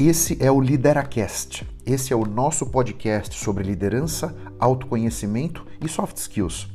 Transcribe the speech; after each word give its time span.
Esse 0.00 0.38
é 0.40 0.48
o 0.48 0.60
Lideracast. 0.60 1.66
Esse 1.84 2.12
é 2.12 2.16
o 2.16 2.24
nosso 2.24 2.64
podcast 2.66 3.36
sobre 3.36 3.64
liderança, 3.64 4.32
autoconhecimento 4.56 5.66
e 5.84 5.88
soft 5.88 6.16
skills. 6.18 6.68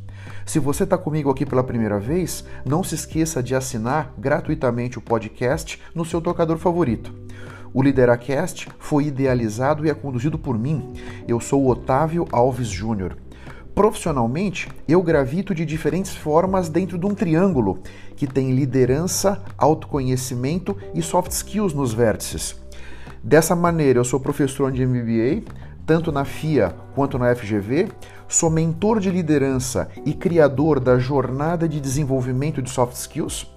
Se 0.46 0.60
você 0.60 0.84
está 0.84 0.98
comigo 0.98 1.30
aqui 1.30 1.46
pela 1.46 1.64
primeira 1.64 1.98
vez, 2.02 2.44
não 2.66 2.84
se 2.84 2.96
esqueça 2.96 3.42
de 3.42 3.56
assinar 3.56 4.14
gratuitamente 4.18 4.98
o 4.98 5.02
podcast 5.02 5.82
no 5.96 6.04
seu 6.04 6.20
tocador 6.20 6.58
favorito. 6.58 7.16
O 7.74 7.82
Lideracast 7.82 8.68
foi 8.78 9.06
idealizado 9.06 9.86
e 9.86 9.90
é 9.90 9.94
conduzido 9.94 10.38
por 10.38 10.60
mim. 10.60 10.92
Eu 11.26 11.40
sou 11.40 11.64
o 11.64 11.70
Otávio 11.70 12.28
Alves 12.30 12.68
Júnior. 12.68 13.16
Profissionalmente, 13.74 14.68
eu 14.86 15.02
gravito 15.02 15.56
de 15.56 15.66
diferentes 15.66 16.14
formas 16.14 16.68
dentro 16.68 16.98
de 16.98 17.06
um 17.06 17.16
triângulo 17.16 17.80
que 18.18 18.28
tem 18.28 18.52
liderança, 18.52 19.42
autoconhecimento 19.58 20.78
e 20.94 21.02
soft 21.02 21.32
skills 21.32 21.74
nos 21.74 21.94
vértices. 21.94 22.62
Dessa 23.24 23.56
maneira, 23.56 24.00
eu 24.00 24.04
sou 24.04 24.20
professor 24.20 24.70
de 24.70 24.86
MBA, 24.86 25.50
tanto 25.86 26.12
na 26.12 26.26
FIA 26.26 26.76
quanto 26.94 27.18
na 27.18 27.34
FGV, 27.34 27.88
sou 28.28 28.50
mentor 28.50 29.00
de 29.00 29.10
liderança 29.10 29.88
e 30.06 30.14
criador 30.14 30.78
da 30.78 31.00
jornada 31.00 31.66
de 31.66 31.80
desenvolvimento 31.80 32.62
de 32.62 32.70
soft 32.70 32.96
skills. 32.96 33.50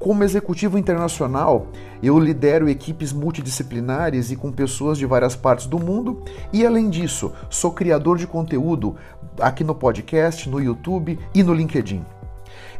Como 0.00 0.24
executivo 0.24 0.76
internacional, 0.76 1.68
eu 2.02 2.18
lidero 2.18 2.68
equipes 2.68 3.12
multidisciplinares 3.12 4.32
e 4.32 4.36
com 4.36 4.50
pessoas 4.50 4.98
de 4.98 5.06
várias 5.06 5.36
partes 5.36 5.66
do 5.66 5.78
mundo, 5.78 6.24
e 6.52 6.66
além 6.66 6.90
disso, 6.90 7.32
sou 7.48 7.70
criador 7.70 8.18
de 8.18 8.26
conteúdo 8.26 8.96
aqui 9.38 9.62
no 9.62 9.76
podcast, 9.76 10.48
no 10.48 10.60
YouTube 10.60 11.20
e 11.32 11.40
no 11.44 11.54
LinkedIn. 11.54 12.04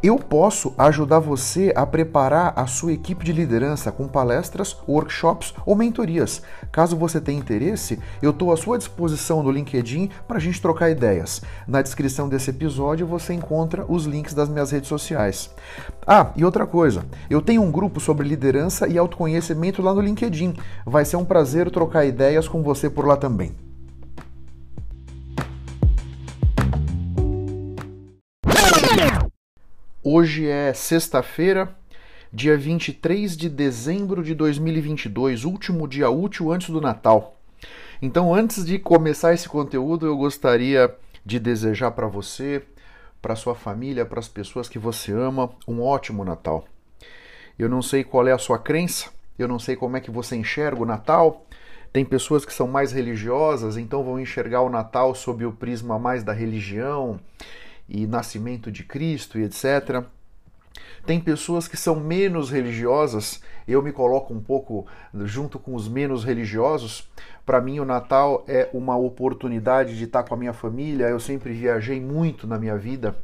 Eu 0.05 0.19
posso 0.19 0.75
ajudar 0.77 1.19
você 1.19 1.73
a 1.75 1.87
preparar 1.87 2.53
a 2.57 2.67
sua 2.67 2.93
equipe 2.93 3.25
de 3.25 3.33
liderança 3.33 3.91
com 3.91 4.07
palestras, 4.07 4.77
workshops 4.87 5.55
ou 5.65 5.75
mentorias. 5.75 6.43
Caso 6.71 6.95
você 6.95 7.19
tenha 7.19 7.39
interesse, 7.39 7.99
eu 8.21 8.29
estou 8.29 8.53
à 8.53 8.57
sua 8.59 8.77
disposição 8.77 9.43
no 9.43 9.51
LinkedIn 9.51 10.11
para 10.29 10.37
a 10.37 10.41
gente 10.41 10.61
trocar 10.61 10.91
ideias. 10.91 11.41
Na 11.67 11.81
descrição 11.81 12.29
desse 12.29 12.51
episódio 12.51 13.07
você 13.07 13.33
encontra 13.33 13.87
os 13.89 14.05
links 14.05 14.35
das 14.35 14.51
minhas 14.51 14.71
redes 14.71 14.91
sociais. 14.91 15.49
Ah, 16.07 16.33
e 16.37 16.45
outra 16.45 16.67
coisa, 16.67 17.07
eu 17.31 17.41
tenho 17.41 17.63
um 17.63 17.73
grupo 17.73 17.99
sobre 17.99 18.29
liderança 18.29 18.87
e 18.87 18.99
autoconhecimento 18.99 19.81
lá 19.81 19.95
no 19.95 20.03
LinkedIn. 20.03 20.53
Vai 20.85 21.07
ser 21.07 21.17
um 21.17 21.25
prazer 21.25 21.71
trocar 21.71 22.05
ideias 22.05 22.47
com 22.47 22.63
você 22.63 22.91
por 22.91 23.07
lá 23.07 23.17
também. 23.17 23.57
Hoje 30.07 30.47
é 30.47 30.75
sexta-feira, 30.75 31.75
dia 32.31 32.59
23 32.59 33.35
de 33.35 33.49
dezembro 33.49 34.23
de 34.23 34.35
2022, 34.35 35.47
último 35.47 35.89
dia 35.89 36.11
útil 36.11 36.53
antes 36.53 36.69
do 36.69 36.79
Natal. 36.79 37.39
Então, 38.03 38.35
antes 38.35 38.67
de 38.67 38.79
começar 38.79 39.33
esse 39.33 39.49
conteúdo, 39.49 40.05
eu 40.05 40.15
gostaria 40.15 40.95
de 41.25 41.39
desejar 41.39 41.93
para 41.93 42.07
você, 42.07 42.63
para 43.23 43.35
sua 43.35 43.55
família, 43.55 44.05
para 44.05 44.21
as 44.21 44.29
pessoas 44.29 44.69
que 44.69 44.79
você 44.79 45.11
ama, 45.11 45.51
um 45.67 45.81
ótimo 45.81 46.23
Natal. 46.23 46.67
Eu 47.59 47.71
não 47.71 47.81
sei 47.81 48.05
qual 48.05 48.29
é 48.29 48.33
a 48.33 48.37
sua 48.37 48.59
crença, 48.59 49.09
eu 49.39 49.49
não 49.49 49.59
sei 49.59 49.75
como 49.75 49.97
é 49.97 50.01
que 50.01 50.11
você 50.11 50.37
enxerga 50.37 50.83
o 50.83 50.87
Natal. 50.87 51.47
Tem 51.95 52.05
pessoas 52.05 52.45
que 52.45 52.53
são 52.53 52.69
mais 52.69 52.93
religiosas, 52.93 53.79
então 53.79 54.05
vão 54.05 54.21
enxergar 54.21 54.61
o 54.61 54.69
Natal 54.69 55.15
sob 55.15 55.47
o 55.47 55.53
prisma 55.53 55.99
mais 55.99 56.23
da 56.23 56.35
religião 56.35 57.19
e 57.89 58.07
nascimento 58.07 58.71
de 58.71 58.85
Cristo 58.85 59.39
e 59.39 59.45
etc. 59.45 60.05
Tem 61.07 61.21
pessoas 61.21 61.69
que 61.69 61.77
são 61.77 61.97
menos 61.97 62.51
religiosas, 62.51 63.43
eu 63.69 63.83
me 63.83 63.93
coloco 63.93 64.33
um 64.33 64.41
pouco 64.41 64.87
junto 65.25 65.59
com 65.59 65.75
os 65.75 65.89
menos 65.89 66.25
religiosos. 66.25 67.09
Para 67.45 67.61
mim, 67.61 67.79
o 67.79 67.85
Natal 67.85 68.43
é 68.49 68.69
uma 68.73 68.97
oportunidade 68.97 69.97
de 69.97 70.05
estar 70.05 70.23
com 70.23 70.35
a 70.35 70.37
minha 70.37 70.55
família. 70.55 71.07
Eu 71.07 71.21
sempre 71.21 71.53
viajei 71.53 72.01
muito 72.01 72.47
na 72.47 72.59
minha 72.59 72.77
vida, 72.77 73.15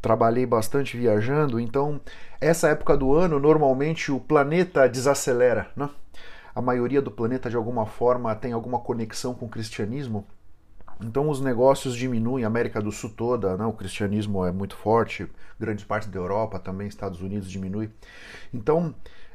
trabalhei 0.00 0.44
bastante 0.44 0.96
viajando, 0.96 1.60
então 1.60 2.00
essa 2.40 2.68
época 2.68 2.96
do 2.96 3.14
ano 3.14 3.38
normalmente 3.38 4.10
o 4.10 4.18
planeta 4.18 4.88
desacelera, 4.88 5.70
né? 5.76 5.88
A 6.54 6.60
maioria 6.60 7.00
do 7.00 7.10
planeta 7.10 7.48
de 7.48 7.56
alguma 7.56 7.86
forma 7.86 8.34
tem 8.34 8.52
alguma 8.52 8.80
conexão 8.80 9.32
com 9.32 9.46
o 9.46 9.48
cristianismo. 9.48 10.26
Então 11.02 11.28
os 11.28 11.40
negócios 11.40 11.96
diminuem, 11.96 12.44
América 12.44 12.80
do 12.80 12.92
Sul 12.92 13.10
toda, 13.10 13.56
né? 13.56 13.64
o 13.64 13.72
cristianismo 13.72 14.44
é 14.44 14.52
muito 14.52 14.76
forte, 14.76 15.26
grande 15.58 15.84
parte 15.84 16.08
da 16.08 16.18
Europa 16.18 16.58
também, 16.58 16.86
Estados 16.86 17.20
Unidos 17.20 17.50
diminui. 17.50 17.90
Então 18.52 18.94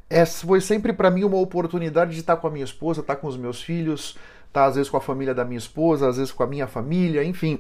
essa 0.10 0.48
foi 0.48 0.62
sempre 0.62 0.94
para 0.94 1.12
mim 1.12 1.26
uma 1.26 1.38
oportunidade 1.38 2.14
de 2.14 2.20
estar 2.22 2.38
com 2.38 2.48
a 2.48 2.52
minha 2.52 2.64
esposa, 2.64 3.02
estar 3.02 3.18
com 3.18 3.28
os 3.28 3.36
meus 3.36 3.62
filhos, 3.62 4.18
estar 4.48 4.66
às 4.66 4.76
vezes 4.76 4.90
com 4.90 4.98
a 4.98 5.02
família 5.02 5.36
da 5.36 5.44
minha 5.44 5.58
esposa, 5.58 6.08
às 6.08 6.18
vezes 6.18 6.32
com 6.32 6.44
a 6.44 6.48
minha 6.48 6.68
família, 6.68 7.24
enfim. 7.24 7.60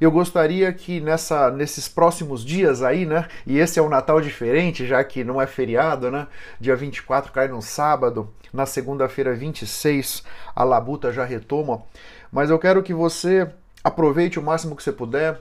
Eu 0.00 0.10
gostaria 0.10 0.72
que 0.72 0.98
nessa, 0.98 1.50
nesses 1.50 1.86
próximos 1.86 2.42
dias 2.42 2.82
aí, 2.82 3.04
né? 3.04 3.28
E 3.46 3.58
esse 3.58 3.78
é 3.78 3.82
um 3.82 3.88
Natal 3.88 4.18
diferente, 4.18 4.86
já 4.86 5.04
que 5.04 5.22
não 5.22 5.42
é 5.42 5.46
feriado, 5.46 6.10
né? 6.10 6.26
Dia 6.58 6.74
24 6.74 7.30
cai 7.32 7.48
no 7.48 7.60
sábado, 7.60 8.32
na 8.50 8.64
segunda-feira 8.64 9.34
26 9.34 10.22
a 10.56 10.64
labuta 10.64 11.12
já 11.12 11.24
retoma. 11.24 11.82
Mas 12.30 12.50
eu 12.50 12.58
quero 12.58 12.82
que 12.82 12.94
você 12.94 13.50
aproveite 13.82 14.38
o 14.38 14.42
máximo 14.42 14.76
que 14.76 14.82
você 14.82 14.92
puder. 14.92 15.40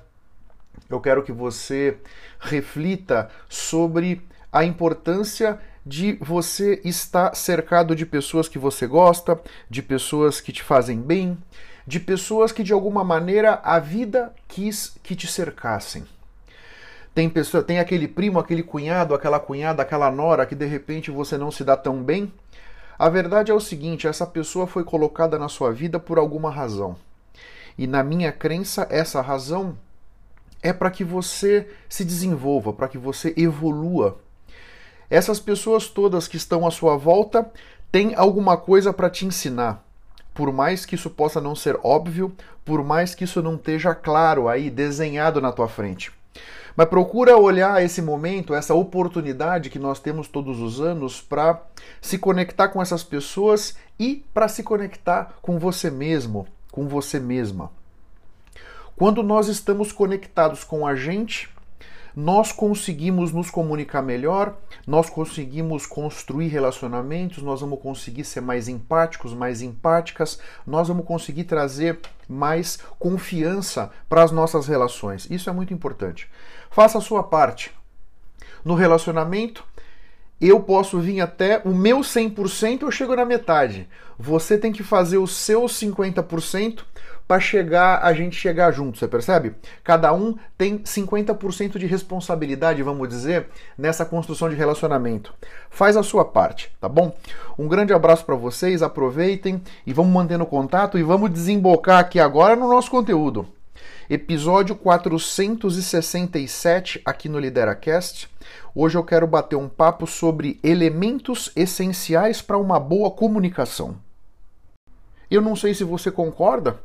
Eu 0.89 0.99
quero 0.99 1.23
que 1.23 1.31
você 1.31 1.97
reflita 2.39 3.29
sobre 3.47 4.21
a 4.51 4.63
importância 4.63 5.59
de 5.85 6.17
você 6.21 6.81
estar 6.83 7.35
cercado 7.35 7.95
de 7.95 8.05
pessoas 8.05 8.47
que 8.47 8.59
você 8.59 8.87
gosta, 8.87 9.39
de 9.69 9.81
pessoas 9.81 10.41
que 10.41 10.51
te 10.51 10.63
fazem 10.63 10.99
bem, 10.99 11.37
de 11.85 11.99
pessoas 11.99 12.51
que 12.51 12.63
de 12.63 12.73
alguma 12.73 13.03
maneira 13.03 13.59
a 13.63 13.79
vida 13.79 14.33
quis 14.47 14.95
que 15.01 15.15
te 15.15 15.27
cercassem. 15.27 16.05
Tem 17.13 17.29
pessoa, 17.29 17.63
tem 17.63 17.79
aquele 17.79 18.07
primo, 18.07 18.39
aquele 18.39 18.63
cunhado, 18.63 19.13
aquela 19.13 19.39
cunhada, 19.39 19.81
aquela 19.81 20.11
nora 20.11 20.45
que 20.45 20.55
de 20.55 20.65
repente 20.65 21.11
você 21.11 21.37
não 21.37 21.51
se 21.51 21.63
dá 21.63 21.75
tão 21.75 22.03
bem 22.03 22.31
a 22.99 23.07
verdade 23.07 23.49
é 23.49 23.53
o 23.53 23.61
seguinte: 23.61 24.07
essa 24.07 24.27
pessoa 24.27 24.67
foi 24.67 24.83
colocada 24.83 25.39
na 25.39 25.47
sua 25.47 25.71
vida 25.71 25.97
por 25.97 26.19
alguma 26.19 26.51
razão. 26.51 26.97
E 27.77 27.87
na 27.87 28.03
minha 28.03 28.29
crença, 28.29 28.85
essa 28.89 29.21
razão 29.21 29.77
é 30.61 30.73
para 30.73 30.91
que 30.91 31.05
você 31.05 31.69
se 31.87 32.03
desenvolva, 32.03 32.73
para 32.73 32.89
que 32.89 32.97
você 32.97 33.33
evolua. 33.37 34.19
Essas 35.09 35.39
pessoas 35.39 35.87
todas 35.87 36.27
que 36.27 36.35
estão 36.35 36.67
à 36.67 36.71
sua 36.71 36.97
volta 36.97 37.49
têm 37.89 38.13
alguma 38.15 38.57
coisa 38.57 38.91
para 38.91 39.09
te 39.09 39.25
ensinar. 39.25 39.81
Por 40.33 40.51
mais 40.51 40.85
que 40.85 40.95
isso 40.95 41.09
possa 41.09 41.39
não 41.39 41.55
ser 41.55 41.79
óbvio, 41.81 42.35
por 42.65 42.83
mais 42.83 43.15
que 43.15 43.23
isso 43.23 43.41
não 43.41 43.55
esteja 43.55 43.95
claro 43.95 44.49
aí, 44.49 44.69
desenhado 44.69 45.39
na 45.39 45.53
tua 45.53 45.69
frente. 45.69 46.11
Mas 46.79 46.87
procura 46.87 47.35
olhar 47.35 47.83
esse 47.83 48.01
momento, 48.01 48.53
essa 48.53 48.73
oportunidade 48.73 49.69
que 49.69 49.77
nós 49.77 49.99
temos 49.99 50.29
todos 50.29 50.61
os 50.61 50.79
anos 50.79 51.19
para 51.19 51.61
se 51.99 52.17
conectar 52.17 52.69
com 52.69 52.81
essas 52.81 53.03
pessoas 53.03 53.75
e 53.99 54.23
para 54.33 54.47
se 54.47 54.63
conectar 54.63 55.33
com 55.41 55.59
você 55.59 55.91
mesmo, 55.91 56.47
com 56.71 56.87
você 56.87 57.19
mesma. 57.19 57.69
Quando 58.95 59.21
nós 59.21 59.49
estamos 59.49 59.91
conectados 59.91 60.63
com 60.63 60.87
a 60.87 60.95
gente, 60.95 61.49
nós 62.15 62.53
conseguimos 62.53 63.33
nos 63.33 63.51
comunicar 63.51 64.01
melhor, 64.01 64.55
nós 64.87 65.09
conseguimos 65.09 65.85
construir 65.85 66.47
relacionamentos, 66.47 67.43
nós 67.43 67.59
vamos 67.59 67.81
conseguir 67.81 68.23
ser 68.23 68.39
mais 68.39 68.69
empáticos, 68.69 69.33
mais 69.33 69.61
empáticas, 69.61 70.39
nós 70.65 70.87
vamos 70.87 71.05
conseguir 71.05 71.43
trazer 71.43 71.99
mais 72.25 72.79
confiança 72.97 73.91
para 74.07 74.23
as 74.23 74.31
nossas 74.31 74.65
relações. 74.65 75.27
Isso 75.29 75.49
é 75.49 75.53
muito 75.53 75.73
importante. 75.73 76.29
Faça 76.69 76.97
a 76.97 77.01
sua 77.01 77.23
parte. 77.23 77.71
No 78.63 78.75
relacionamento, 78.75 79.63
eu 80.39 80.61
posso 80.61 80.99
vir 80.99 81.19
até 81.19 81.61
o 81.65 81.69
meu 81.69 81.99
100%, 81.99 82.83
eu 82.83 82.91
chego 82.91 83.15
na 83.15 83.25
metade. 83.25 83.89
Você 84.17 84.57
tem 84.57 84.71
que 84.71 84.83
fazer 84.83 85.17
o 85.17 85.27
seu 85.27 85.63
50% 85.63 86.79
para 87.27 87.39
chegar 87.39 87.99
a 88.03 88.11
gente 88.11 88.35
chegar 88.35 88.71
junto, 88.71 88.97
você 88.97 89.07
percebe? 89.07 89.53
Cada 89.83 90.11
um 90.13 90.35
tem 90.57 90.79
50% 90.79 91.77
de 91.77 91.85
responsabilidade, 91.85 92.81
vamos 92.81 93.07
dizer, 93.07 93.47
nessa 93.77 94.03
construção 94.03 94.49
de 94.49 94.55
relacionamento. 94.55 95.33
Faz 95.69 95.95
a 95.95 96.01
sua 96.01 96.25
parte, 96.25 96.71
tá 96.81 96.89
bom? 96.89 97.15
Um 97.57 97.67
grande 97.67 97.93
abraço 97.93 98.25
para 98.25 98.35
vocês, 98.35 98.81
aproveitem 98.81 99.61
e 99.85 99.93
vamos 99.93 100.11
mantendo 100.11 100.45
contato 100.45 100.97
e 100.97 101.03
vamos 101.03 101.29
desembocar 101.29 101.99
aqui 101.99 102.19
agora 102.19 102.55
no 102.55 102.67
nosso 102.67 102.89
conteúdo. 102.89 103.47
Episódio 104.09 104.75
467 104.75 106.99
aqui 107.05 107.29
no 107.29 107.37
LideraCast. 107.37 108.27
Hoje 108.73 108.97
eu 108.97 109.03
quero 109.03 109.27
bater 109.27 109.55
um 109.55 109.69
papo 109.69 110.07
sobre 110.07 110.59
elementos 110.63 111.51
essenciais 111.55 112.41
para 112.41 112.57
uma 112.57 112.79
boa 112.79 113.11
comunicação. 113.11 113.97
Eu 115.29 115.43
não 115.43 115.55
sei 115.55 115.75
se 115.75 115.83
você 115.83 116.09
concorda, 116.09 116.79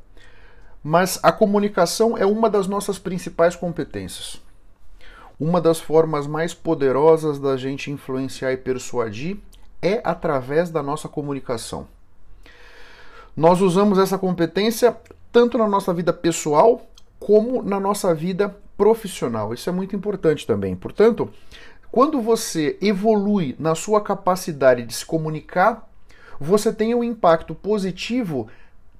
mas 0.83 1.19
a 1.23 1.33
comunicação 1.33 2.19
é 2.19 2.27
uma 2.27 2.51
das 2.51 2.67
nossas 2.67 2.99
principais 2.99 3.57
competências. 3.57 4.39
Uma 5.41 5.63
das 5.63 5.81
formas 5.81 6.27
mais 6.27 6.53
poderosas 6.53 7.39
da 7.39 7.57
gente 7.57 7.91
influenciar 7.91 8.53
e 8.53 8.59
persuadir 8.59 9.39
é 9.81 10.03
através 10.05 10.69
da 10.69 10.83
nossa 10.83 11.09
comunicação. 11.09 11.89
Nós 13.35 13.63
usamos 13.63 13.99
essa 13.99 14.19
competência 14.19 14.95
tanto 15.33 15.57
na 15.57 15.67
nossa 15.67 15.95
vida 15.95 16.13
pessoal 16.13 16.87
como 17.25 17.63
na 17.63 17.81
nossa 17.81 18.15
vida 18.15 18.55
profissional. 18.77 19.55
Isso 19.55 19.71
é 19.71 19.73
muito 19.73 19.97
importante 19.97 20.47
também. 20.47 20.77
Portanto, 20.77 21.31
quando 21.91 22.21
você 22.21 22.77
evolui 22.83 23.57
na 23.59 23.75
sua 23.75 24.03
capacidade 24.03 24.85
de 24.85 24.93
se 24.93 25.07
comunicar, 25.07 25.89
você 26.39 26.71
tem 26.71 26.95
um 26.95 27.03
impacto 27.03 27.55
positivo 27.55 28.49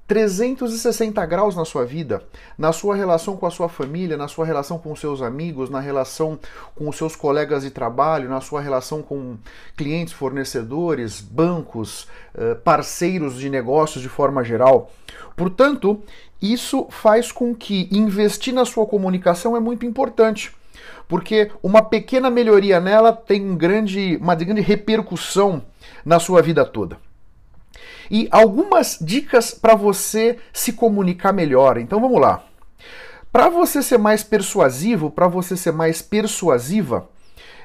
360 0.07 1.25
graus 1.25 1.57
na 1.57 1.65
sua 1.65 1.85
vida, 1.85 2.23
na 2.59 2.73
sua 2.73 2.95
relação 2.95 3.37
com 3.37 3.47
a 3.47 3.51
sua 3.51 3.69
família, 3.69 4.17
na 4.17 4.29
sua 4.29 4.45
relação 4.45 4.79
com 4.79 4.93
os 4.93 5.01
seus 5.01 5.23
amigos, 5.23 5.71
na 5.71 5.81
relação 5.81 6.39
com 6.75 6.89
os 6.89 6.97
seus 6.97 7.17
colegas 7.17 7.63
de 7.63 7.71
trabalho, 7.71 8.29
na 8.29 8.41
sua 8.41 8.61
relação 8.61 9.03
com 9.03 9.37
clientes, 9.77 10.13
fornecedores, 10.13 11.21
bancos, 11.21 12.07
eh, 12.35 12.55
parceiros 12.55 13.39
de 13.39 13.49
negócios 13.49 14.03
de 14.03 14.09
forma 14.09 14.45
geral. 14.45 14.91
Portanto, 15.35 16.03
isso 16.41 16.87
faz 16.91 17.33
com 17.33 17.55
que 17.55 17.89
investir 17.91 18.53
na 18.53 18.67
sua 18.67 18.87
comunicação 18.87 19.57
é 19.57 19.61
muito 19.61 19.87
importante 19.87 20.53
porque 21.09 21.51
uma 21.63 21.83
pequena 21.83 22.31
melhoria 22.31 22.81
nela 22.81 23.13
tem 23.13 23.45
um 23.45 23.57
grande, 23.57 24.19
uma 24.21 24.35
grande 24.35 24.61
repercussão 24.61 25.63
na 26.05 26.19
sua 26.19 26.43
vida 26.43 26.65
toda 26.65 26.99
e 28.11 28.29
algumas 28.31 28.99
dicas 29.01 29.53
para 29.53 29.75
você 29.75 30.39
se 30.53 30.73
comunicar 30.73 31.33
melhor. 31.33 31.79
Então 31.79 32.01
vamos 32.01 32.21
lá. 32.21 32.45
Para 33.33 33.49
você 33.49 33.83
ser 33.83 33.99
mais 33.99 34.23
persuasivo, 34.23 35.11
para 35.11 35.27
você 35.27 35.57
ser 35.57 35.73
mais 35.73 36.01
persuasiva, 36.01 37.09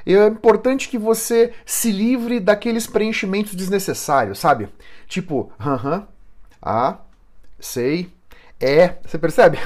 é 0.06 0.28
importante 0.28 0.90
que 0.90 0.98
você 0.98 1.54
se 1.66 1.92
livre 1.92 2.40
daqueles 2.40 2.88
preenchimentos 2.88 3.54
desnecessários, 3.54 4.40
sabe? 4.40 4.70
Tipo, 5.08 5.52
aham, 5.60 6.08
ah, 6.62 6.98
sei, 7.60 8.12
é, 8.60 8.96
você 9.06 9.18
percebe? 9.18 9.58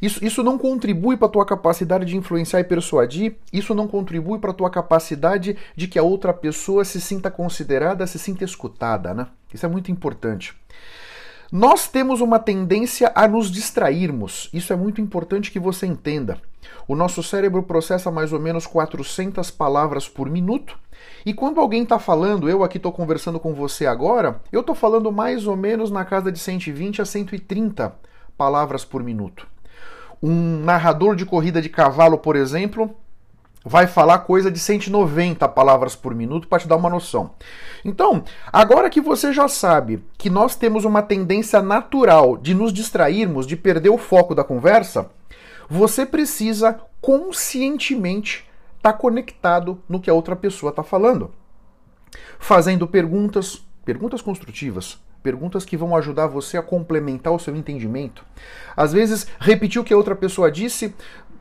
Isso, 0.00 0.24
isso 0.24 0.42
não 0.42 0.56
contribui 0.56 1.16
para 1.16 1.26
a 1.26 1.30
tua 1.30 1.44
capacidade 1.44 2.04
de 2.04 2.16
influenciar 2.16 2.60
e 2.60 2.64
persuadir, 2.64 3.36
isso 3.52 3.74
não 3.74 3.88
contribui 3.88 4.38
para 4.38 4.52
a 4.52 4.54
tua 4.54 4.70
capacidade 4.70 5.56
de 5.76 5.88
que 5.88 5.98
a 5.98 6.02
outra 6.02 6.32
pessoa 6.32 6.84
se 6.84 7.00
sinta 7.00 7.30
considerada, 7.30 8.06
se 8.06 8.18
sinta 8.18 8.44
escutada, 8.44 9.12
né? 9.12 9.26
Isso 9.52 9.64
é 9.64 9.68
muito 9.68 9.90
importante. 9.90 10.54
Nós 11.50 11.88
temos 11.88 12.20
uma 12.20 12.38
tendência 12.38 13.10
a 13.14 13.26
nos 13.26 13.50
distrairmos. 13.50 14.50
Isso 14.52 14.70
é 14.72 14.76
muito 14.76 15.00
importante 15.00 15.50
que 15.50 15.58
você 15.58 15.86
entenda. 15.86 16.38
O 16.86 16.94
nosso 16.94 17.22
cérebro 17.22 17.62
processa 17.62 18.10
mais 18.10 18.32
ou 18.32 18.40
menos 18.40 18.66
400 18.66 19.50
palavras 19.50 20.06
por 20.06 20.28
minuto. 20.28 20.78
E 21.24 21.32
quando 21.32 21.60
alguém 21.60 21.84
está 21.84 21.98
falando, 21.98 22.50
eu 22.50 22.62
aqui 22.62 22.76
estou 22.76 22.92
conversando 22.92 23.40
com 23.40 23.54
você 23.54 23.86
agora, 23.86 24.42
eu 24.52 24.60
estou 24.60 24.74
falando 24.74 25.10
mais 25.10 25.46
ou 25.46 25.56
menos 25.56 25.90
na 25.90 26.04
casa 26.04 26.30
de 26.30 26.38
120 26.38 27.00
a 27.00 27.06
130 27.06 27.94
palavras 28.36 28.84
por 28.84 29.02
minuto. 29.02 29.46
Um 30.22 30.60
narrador 30.60 31.16
de 31.16 31.24
corrida 31.24 31.62
de 31.62 31.68
cavalo, 31.68 32.18
por 32.18 32.36
exemplo, 32.36 32.94
vai 33.68 33.86
falar 33.86 34.20
coisa 34.20 34.50
de 34.50 34.58
190 34.58 35.46
palavras 35.48 35.94
por 35.94 36.14
minuto 36.14 36.48
para 36.48 36.58
te 36.58 36.66
dar 36.66 36.76
uma 36.76 36.88
noção. 36.88 37.32
Então, 37.84 38.24
agora 38.52 38.90
que 38.90 39.00
você 39.00 39.32
já 39.32 39.46
sabe 39.46 40.02
que 40.16 40.30
nós 40.30 40.56
temos 40.56 40.84
uma 40.84 41.02
tendência 41.02 41.60
natural 41.60 42.36
de 42.36 42.54
nos 42.54 42.72
distrairmos, 42.72 43.46
de 43.46 43.56
perder 43.56 43.90
o 43.90 43.98
foco 43.98 44.34
da 44.34 44.42
conversa, 44.42 45.10
você 45.68 46.06
precisa 46.06 46.80
conscientemente 47.00 48.48
estar 48.78 48.92
tá 48.92 48.98
conectado 48.98 49.80
no 49.88 50.00
que 50.00 50.08
a 50.08 50.14
outra 50.14 50.34
pessoa 50.34 50.70
está 50.70 50.82
falando. 50.82 51.30
Fazendo 52.38 52.86
perguntas, 52.86 53.62
perguntas 53.84 54.22
construtivas, 54.22 54.98
perguntas 55.22 55.64
que 55.64 55.76
vão 55.76 55.94
ajudar 55.96 56.26
você 56.26 56.56
a 56.56 56.62
complementar 56.62 57.32
o 57.32 57.38
seu 57.38 57.54
entendimento. 57.54 58.24
Às 58.76 58.92
vezes, 58.92 59.26
repetir 59.38 59.80
o 59.80 59.84
que 59.84 59.92
a 59.92 59.96
outra 59.96 60.16
pessoa 60.16 60.50
disse. 60.50 60.94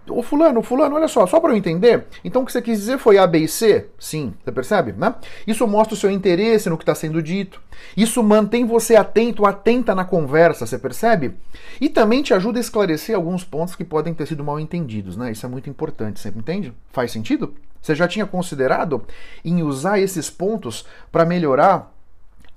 Ô 0.10 0.24
fulano, 0.24 0.62
fulano, 0.62 0.96
olha 0.96 1.08
só, 1.08 1.26
só 1.28 1.40
para 1.40 1.52
eu 1.52 1.58
entender. 1.58 2.06
Então 2.24 2.42
o 2.42 2.46
que 2.46 2.52
você 2.52 2.62
quis 2.62 2.80
dizer 2.80 2.98
foi 2.98 3.18
A, 3.18 3.28
B 3.28 3.40
e 3.40 3.48
C? 3.48 3.88
Sim, 4.00 4.34
você 4.44 4.52
percebe? 4.52 4.94
Né? 4.94 5.14
Isso 5.46 5.68
mostra 5.68 5.94
o 5.94 5.98
seu 5.98 6.10
interesse 6.10 6.70
no 6.70 6.78
que 6.78 6.84
está 6.84 6.96
sendo 6.96 7.22
dito. 7.22 7.62
Isso 7.96 8.24
mantém 8.24 8.66
você 8.66 8.96
atento, 8.96 9.46
atenta 9.46 9.94
na 9.94 10.06
conversa, 10.06 10.66
você 10.66 10.78
percebe? 10.78 11.36
E 11.80 11.90
também 11.90 12.24
te 12.24 12.34
ajuda 12.34 12.60
a 12.60 12.62
esclarecer 12.62 13.16
alguns 13.16 13.44
pontos 13.44 13.76
que 13.76 13.84
podem 13.84 14.14
ter 14.14 14.26
sido 14.26 14.44
mal 14.44 14.60
entendidos, 14.60 15.16
né? 15.16 15.32
Isso 15.32 15.46
é 15.46 15.50
muito 15.50 15.70
importante, 15.70 16.20
você 16.20 16.30
entende? 16.30 16.74
Faz 16.92 17.12
sentido? 17.12 17.54
Você 17.82 17.96
já 17.96 18.08
tinha 18.08 18.26
considerado 18.26 19.04
em 19.46 19.62
usar 19.64 20.00
esses 20.00 20.30
pontos 20.30 20.86
para 21.12 21.26
melhorar 21.26 21.94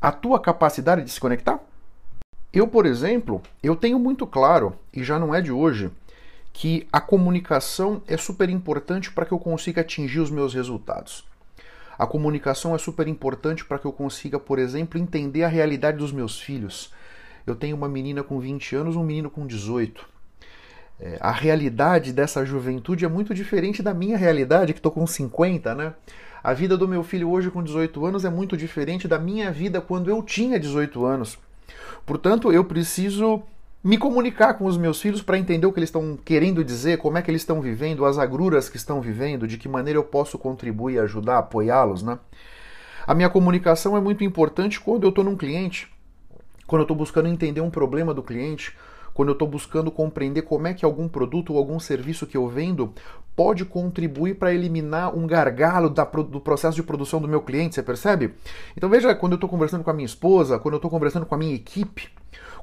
a 0.01 0.11
tua 0.11 0.41
capacidade 0.41 1.03
de 1.03 1.11
se 1.11 1.21
conectar? 1.21 1.61
Eu, 2.53 2.67
por 2.67 2.85
exemplo, 2.85 3.41
eu 3.63 3.77
tenho 3.77 3.97
muito 3.97 4.27
claro, 4.27 4.75
e 4.93 5.05
já 5.05 5.21
não 5.21 5.33
é 5.33 5.41
de 5.41 5.53
hoje, 5.53 5.89
que 6.61 6.87
a 6.93 7.01
comunicação 7.01 8.03
é 8.07 8.19
super 8.19 8.51
importante 8.51 9.11
para 9.11 9.25
que 9.25 9.33
eu 9.33 9.39
consiga 9.39 9.81
atingir 9.81 10.21
os 10.21 10.31
meus 10.31 10.53
resultados. 10.53 11.25
A 11.99 12.07
comunicação 12.07 12.75
é 12.75 12.79
super 12.79 13.09
importante 13.09 13.65
para 13.65 13.79
que 13.79 13.87
eu 13.87 13.93
consiga, 13.95 14.39
por 14.39 14.59
exemplo, 14.59 15.01
entender 15.01 15.43
a 15.43 15.49
realidade 15.49 15.97
dos 15.97 16.13
meus 16.13 16.39
filhos. 16.39 16.93
Eu 17.47 17.57
tenho 17.57 17.75
uma 17.75 17.89
menina 17.89 18.23
com 18.23 18.39
20 18.39 18.77
anos, 18.77 18.95
um 18.95 19.03
menino 19.03 19.31
com 19.31 19.47
18. 19.47 20.07
É, 21.01 21.17
a 21.19 21.33
realidade 21.33 22.13
dessa 22.13 22.45
juventude 22.45 23.07
é 23.07 23.09
muito 23.09 23.33
diferente 23.33 23.83
da 23.83 23.95
minha 23.95 24.19
realidade, 24.19 24.75
que 24.75 24.81
estou 24.81 24.93
com 24.93 25.07
50, 25.07 25.75
né? 25.75 25.95
A 26.45 26.53
vida 26.53 26.77
do 26.77 26.87
meu 26.87 27.03
filho 27.03 27.31
hoje 27.31 27.51
com 27.51 27.63
18 27.63 28.05
anos 28.05 28.27
é 28.27 28.29
muito 28.29 28.55
diferente 28.55 29.09
da 29.09 29.19
minha 29.19 29.51
vida 29.51 29.81
quando 29.81 30.11
eu 30.11 30.23
tinha 30.23 30.61
18 30.61 31.07
anos. 31.07 31.39
Portanto, 32.05 32.53
eu 32.53 32.67
preciso 32.67 33.43
me 33.83 33.97
comunicar 33.97 34.55
com 34.55 34.67
os 34.67 34.77
meus 34.77 35.01
filhos 35.01 35.23
para 35.23 35.39
entender 35.39 35.67
o 35.67 35.73
que 35.73 35.79
eles 35.79 35.89
estão 35.89 36.17
querendo 36.23 36.63
dizer, 36.63 36.99
como 36.99 37.17
é 37.17 37.23
que 37.23 37.31
eles 37.31 37.41
estão 37.41 37.61
vivendo, 37.61 38.05
as 38.05 38.19
agruras 38.19 38.69
que 38.69 38.77
estão 38.77 39.01
vivendo, 39.01 39.47
de 39.47 39.57
que 39.57 39.69
maneira 39.69 39.99
eu 39.99 40.05
posso 40.05 40.39
contribuir, 40.39 40.99
ajudar, 40.99 41.39
apoiá-los, 41.39 42.03
né? 42.03 42.19
A 43.07 43.15
minha 43.15 43.31
comunicação 43.31 43.97
é 43.97 44.01
muito 44.01 44.23
importante 44.23 44.79
quando 44.79 45.05
eu 45.05 45.09
estou 45.09 45.25
num 45.25 45.35
cliente, 45.35 45.91
quando 46.67 46.81
eu 46.81 46.85
estou 46.85 46.97
buscando 46.97 47.29
entender 47.29 47.63
um 47.63 47.71
problema 47.71 48.13
do 48.13 48.23
cliente, 48.23 48.77
quando 49.15 49.31
eu 49.31 49.33
estou 49.33 49.49
buscando 49.49 49.91
compreender 49.91 50.43
como 50.43 50.67
é 50.67 50.75
que 50.75 50.85
algum 50.85 51.09
produto 51.09 51.55
ou 51.55 51.59
algum 51.59 51.81
serviço 51.81 52.27
que 52.27 52.37
eu 52.37 52.47
vendo 52.47 52.93
pode 53.35 53.65
contribuir 53.65 54.35
para 54.35 54.53
eliminar 54.53 55.17
um 55.17 55.27
gargalo 55.27 55.89
da, 55.89 56.05
do 56.05 56.41
processo 56.41 56.77
de 56.77 56.83
produção 56.83 57.21
do 57.21 57.27
meu 57.27 57.41
cliente, 57.41 57.75
você 57.75 57.83
percebe? 57.83 58.35
Então 58.77 58.89
veja, 58.89 59.15
quando 59.15 59.33
eu 59.33 59.37
estou 59.37 59.49
conversando 59.49 59.83
com 59.83 59.91
a 59.91 59.95
minha 59.95 60.07
esposa, 60.07 60.59
quando 60.59 60.75
eu 60.75 60.79
estou 60.79 60.91
conversando 60.91 61.25
com 61.25 61.35
a 61.35 61.39
minha 61.39 61.55
equipe, 61.55 62.11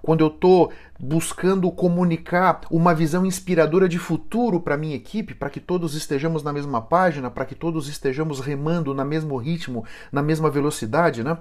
quando 0.01 0.21
eu 0.21 0.27
estou 0.27 0.71
buscando 0.99 1.71
comunicar 1.71 2.61
uma 2.71 2.93
visão 2.93 3.25
inspiradora 3.25 3.87
de 3.87 3.99
futuro 3.99 4.59
para 4.59 4.77
minha 4.77 4.95
equipe, 4.95 5.35
para 5.35 5.49
que 5.49 5.59
todos 5.59 5.93
estejamos 5.95 6.43
na 6.43 6.51
mesma 6.51 6.81
página, 6.81 7.29
para 7.29 7.45
que 7.45 7.53
todos 7.53 7.87
estejamos 7.87 8.39
remando 8.39 8.93
no 8.93 9.05
mesmo 9.05 9.37
ritmo, 9.37 9.85
na 10.11 10.23
mesma 10.23 10.49
velocidade, 10.49 11.23
né? 11.23 11.37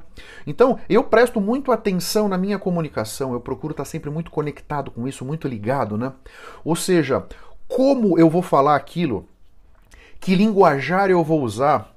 Então, 0.46 0.78
eu 0.88 1.02
presto 1.04 1.40
muito 1.40 1.72
atenção 1.72 2.28
na 2.28 2.36
minha 2.36 2.58
comunicação, 2.58 3.32
eu 3.32 3.40
procuro 3.40 3.72
estar 3.72 3.84
sempre 3.84 4.10
muito 4.10 4.30
conectado 4.30 4.90
com 4.90 5.08
isso, 5.08 5.24
muito 5.24 5.48
ligado, 5.48 5.96
né? 5.96 6.12
Ou 6.64 6.76
seja, 6.76 7.24
como 7.66 8.18
eu 8.18 8.28
vou 8.28 8.42
falar 8.42 8.76
aquilo, 8.76 9.26
que 10.20 10.34
linguajar 10.34 11.10
eu 11.10 11.24
vou 11.24 11.42
usar, 11.42 11.95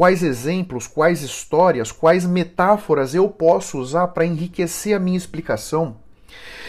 quais 0.00 0.22
exemplos, 0.22 0.86
quais 0.86 1.20
histórias, 1.20 1.92
quais 1.92 2.24
metáforas 2.24 3.14
eu 3.14 3.28
posso 3.28 3.78
usar 3.78 4.08
para 4.08 4.24
enriquecer 4.24 4.96
a 4.96 4.98
minha 4.98 5.18
explicação. 5.18 5.96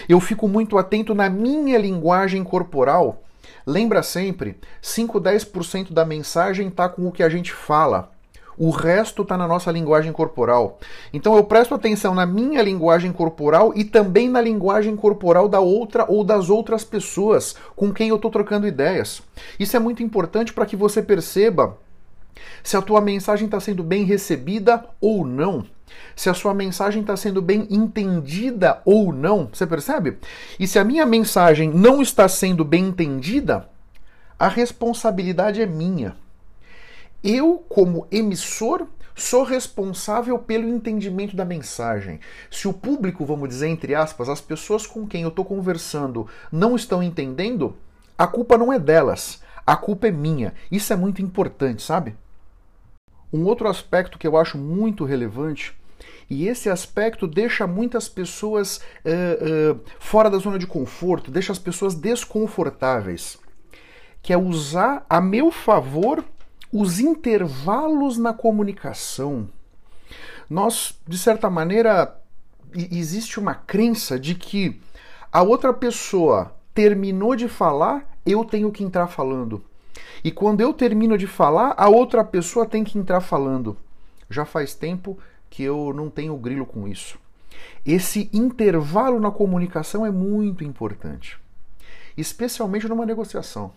Eu 0.09 0.19
fico 0.19 0.50
muito 0.50 0.77
atento 0.77 1.15
na 1.15 1.29
minha 1.29 1.77
linguagem 1.77 2.43
corporal. 2.43 3.23
Lembra 3.65 4.03
sempre, 4.03 4.57
5, 4.81 5.21
10% 5.21 5.93
da 5.93 6.03
mensagem 6.03 6.67
está 6.67 6.89
com 6.89 7.07
o 7.07 7.11
que 7.13 7.23
a 7.23 7.29
gente 7.29 7.53
fala. 7.53 8.11
O 8.57 8.69
resto 8.69 9.21
está 9.21 9.38
na 9.38 9.47
nossa 9.47 9.71
linguagem 9.71 10.11
corporal. 10.11 10.77
Então 11.13 11.33
eu 11.38 11.45
presto 11.45 11.73
atenção 11.73 12.13
na 12.13 12.25
minha 12.25 12.61
linguagem 12.61 13.13
corporal 13.13 13.71
e 13.73 13.85
também 13.85 14.27
na 14.27 14.41
linguagem 14.41 14.93
corporal 14.97 15.47
da 15.47 15.61
outra 15.61 16.05
ou 16.05 16.25
das 16.25 16.50
outras 16.50 16.83
pessoas 16.83 17.55
com 17.77 17.93
quem 17.93 18.09
eu 18.09 18.17
estou 18.17 18.29
trocando 18.29 18.67
ideias. 18.67 19.21
Isso 19.57 19.77
é 19.77 19.79
muito 19.79 20.03
importante 20.03 20.51
para 20.51 20.65
que 20.65 20.75
você 20.75 21.01
perceba 21.01 21.77
se 22.63 22.77
a 22.77 22.81
tua 22.81 23.01
mensagem 23.01 23.45
está 23.45 23.60
sendo 23.60 23.83
bem 23.83 24.03
recebida 24.03 24.86
ou 25.00 25.25
não. 25.25 25.65
Se 26.15 26.29
a 26.29 26.33
sua 26.33 26.53
mensagem 26.53 27.01
está 27.01 27.15
sendo 27.17 27.41
bem 27.41 27.67
entendida 27.69 28.81
ou 28.86 29.12
não, 29.12 29.50
você 29.51 29.65
percebe? 29.65 30.17
E 30.60 30.67
se 30.67 30.79
a 30.79 30.83
minha 30.83 31.05
mensagem 31.05 31.69
não 31.69 32.01
está 32.01 32.27
sendo 32.27 32.63
bem 32.63 32.86
entendida, 32.86 33.67
a 34.38 34.48
responsabilidade 34.48 35.62
é 35.62 35.65
minha. 35.65 36.15
Eu, 37.24 37.63
como 37.69 38.07
emissor, 38.12 38.88
sou 39.15 39.43
responsável 39.43 40.39
pelo 40.39 40.67
entendimento 40.67 41.36
da 41.36 41.45
mensagem. 41.45 42.19
Se 42.50 42.67
o 42.67 42.74
público, 42.74 43.25
vamos 43.25 43.50
dizer, 43.50 43.67
entre 43.67 43.93
aspas, 43.93 44.29
as 44.29 44.41
pessoas 44.41 44.88
com 44.88 45.07
quem 45.07 45.21
eu 45.21 45.29
estou 45.29 45.45
conversando 45.45 46.27
não 46.51 46.75
estão 46.75 47.03
entendendo, 47.03 47.75
a 48.17 48.25
culpa 48.25 48.57
não 48.57 48.74
é 48.74 48.79
delas, 48.79 49.41
a 49.65 49.75
culpa 49.75 50.07
é 50.07 50.12
minha. 50.12 50.53
Isso 50.71 50.91
é 50.91 50.95
muito 50.95 51.21
importante, 51.21 51.81
sabe? 51.81 52.15
Um 53.33 53.45
outro 53.45 53.67
aspecto 53.67 54.17
que 54.17 54.27
eu 54.27 54.35
acho 54.38 54.57
muito 54.57 55.05
relevante 55.05 55.73
E 56.29 56.47
esse 56.47 56.69
aspecto 56.69 57.27
deixa 57.27 57.67
muitas 57.67 58.07
pessoas 58.07 58.77
uh, 59.05 59.73
uh, 59.73 59.79
fora 60.00 60.29
da 60.29 60.38
zona 60.38 60.57
de 60.57 60.65
conforto, 60.65 61.29
deixa 61.29 61.51
as 61.51 61.59
pessoas 61.59 61.93
desconfortáveis. 61.93 63.38
Que 64.21 64.31
é 64.31 64.38
usar 64.38 65.05
a 65.09 65.19
meu 65.19 65.51
favor 65.51 66.23
os 66.71 67.00
intervalos 67.00 68.17
na 68.17 68.33
comunicação. 68.33 69.50
Nós, 70.50 70.97
de 71.07 71.17
certa 71.17 71.50
maneira, 71.50 72.17
existe 72.73 73.39
uma 73.39 73.53
crença 73.53 74.19
de 74.19 74.35
que 74.35 74.79
a 75.31 75.41
outra 75.41 75.73
pessoa 75.73 76.53
terminou 76.73 77.35
de 77.35 77.47
falar, 77.47 78.09
eu 78.25 78.45
tenho 78.45 78.71
que 78.71 78.83
entrar 78.83 79.07
falando. 79.07 79.63
E 80.24 80.31
quando 80.31 80.62
eu 80.62 80.74
termino 80.74 81.17
de 81.17 81.27
falar, 81.27 81.74
a 81.77 81.89
outra 81.89 82.24
pessoa 82.24 82.65
tem 82.65 82.83
que 82.83 82.98
entrar 82.98 83.21
falando. 83.21 83.77
Já 84.29 84.45
faz 84.45 84.74
tempo 84.74 85.17
que 85.50 85.63
eu 85.63 85.93
não 85.93 86.10
tenho 86.10 86.36
grilo 86.38 86.65
com 86.65 86.88
isso. 86.88 87.19
Esse 87.86 88.29
intervalo 88.31 89.19
na 89.19 89.31
comunicação 89.31 90.05
é 90.05 90.12
muito 90.12 90.63
importante, 90.63 91.39
especialmente 92.15 92.88
numa 92.88 93.05
negociação. 93.05 93.71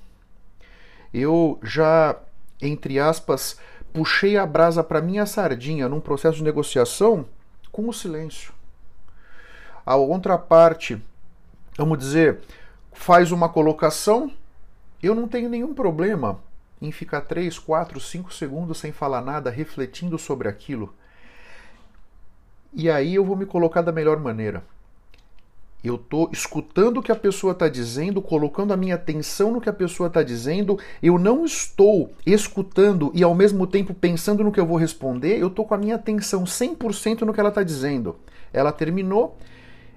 Eu 1.13 1.59
já, 1.63 2.17
entre 2.61 2.99
aspas, 2.99 3.59
puxei 3.93 4.37
a 4.37 4.47
brasa 4.47 4.83
para 4.83 5.01
minha 5.01 5.27
sardinha 5.27 5.89
num 5.89 6.01
processo 6.01 6.39
de 6.39 6.45
negociação 6.45 7.27
com 7.71 7.89
o 7.89 7.93
silêncio. 7.93 8.53
A 9.87 9.97
outra 9.97 10.39
parte, 10.39 11.01
vamos 11.77 11.99
dizer, 11.99 12.41
faz 12.93 13.33
uma 13.33 13.49
colocação, 13.49 14.33
eu 15.07 15.15
não 15.15 15.29
tenho 15.29 15.49
nenhum 15.49 15.75
problema 15.75 16.41
em 16.81 16.91
ficar 16.93 17.23
3, 17.23 17.59
4, 17.59 18.01
5 18.01 18.33
segundos 18.33 18.79
sem 18.79 18.93
falar 18.93 19.21
nada, 19.21 19.51
refletindo 19.51 20.19
sobre 20.19 20.49
aquilo. 20.49 20.95
E 22.73 22.91
aí 22.91 23.15
eu 23.15 23.25
vou 23.25 23.37
me 23.37 23.47
colocar 23.47 23.83
da 23.83 23.93
melhor 23.93 24.19
maneira. 24.19 24.63
Eu 25.85 25.97
estou 25.97 26.31
escutando 26.33 26.99
o 26.99 27.03
que 27.03 27.13
a 27.13 27.17
pessoa 27.17 27.53
está 27.53 27.69
dizendo, 27.69 28.23
colocando 28.23 28.73
a 28.73 28.77
minha 28.77 28.95
atenção 28.95 29.53
no 29.53 29.61
que 29.61 29.69
a 29.69 29.73
pessoa 29.73 30.07
está 30.07 30.23
dizendo. 30.23 30.79
Eu 31.03 31.19
não 31.19 31.45
estou 31.45 32.11
escutando 32.25 33.13
e 33.15 33.23
ao 33.23 33.35
mesmo 33.35 33.67
tempo 33.67 33.93
pensando 33.93 34.43
no 34.43 34.51
que 34.51 34.59
eu 34.59 34.67
vou 34.67 34.79
responder. 34.79 35.39
Eu 35.39 35.49
estou 35.49 35.67
com 35.67 35.75
a 35.75 35.79
minha 35.79 35.97
atenção 35.97 36.45
100% 36.45 37.21
no 37.21 37.35
que 37.35 37.41
ela 37.41 37.51
está 37.51 37.63
dizendo. 37.63 38.17
Ela 38.51 38.73
terminou, 38.73 39.37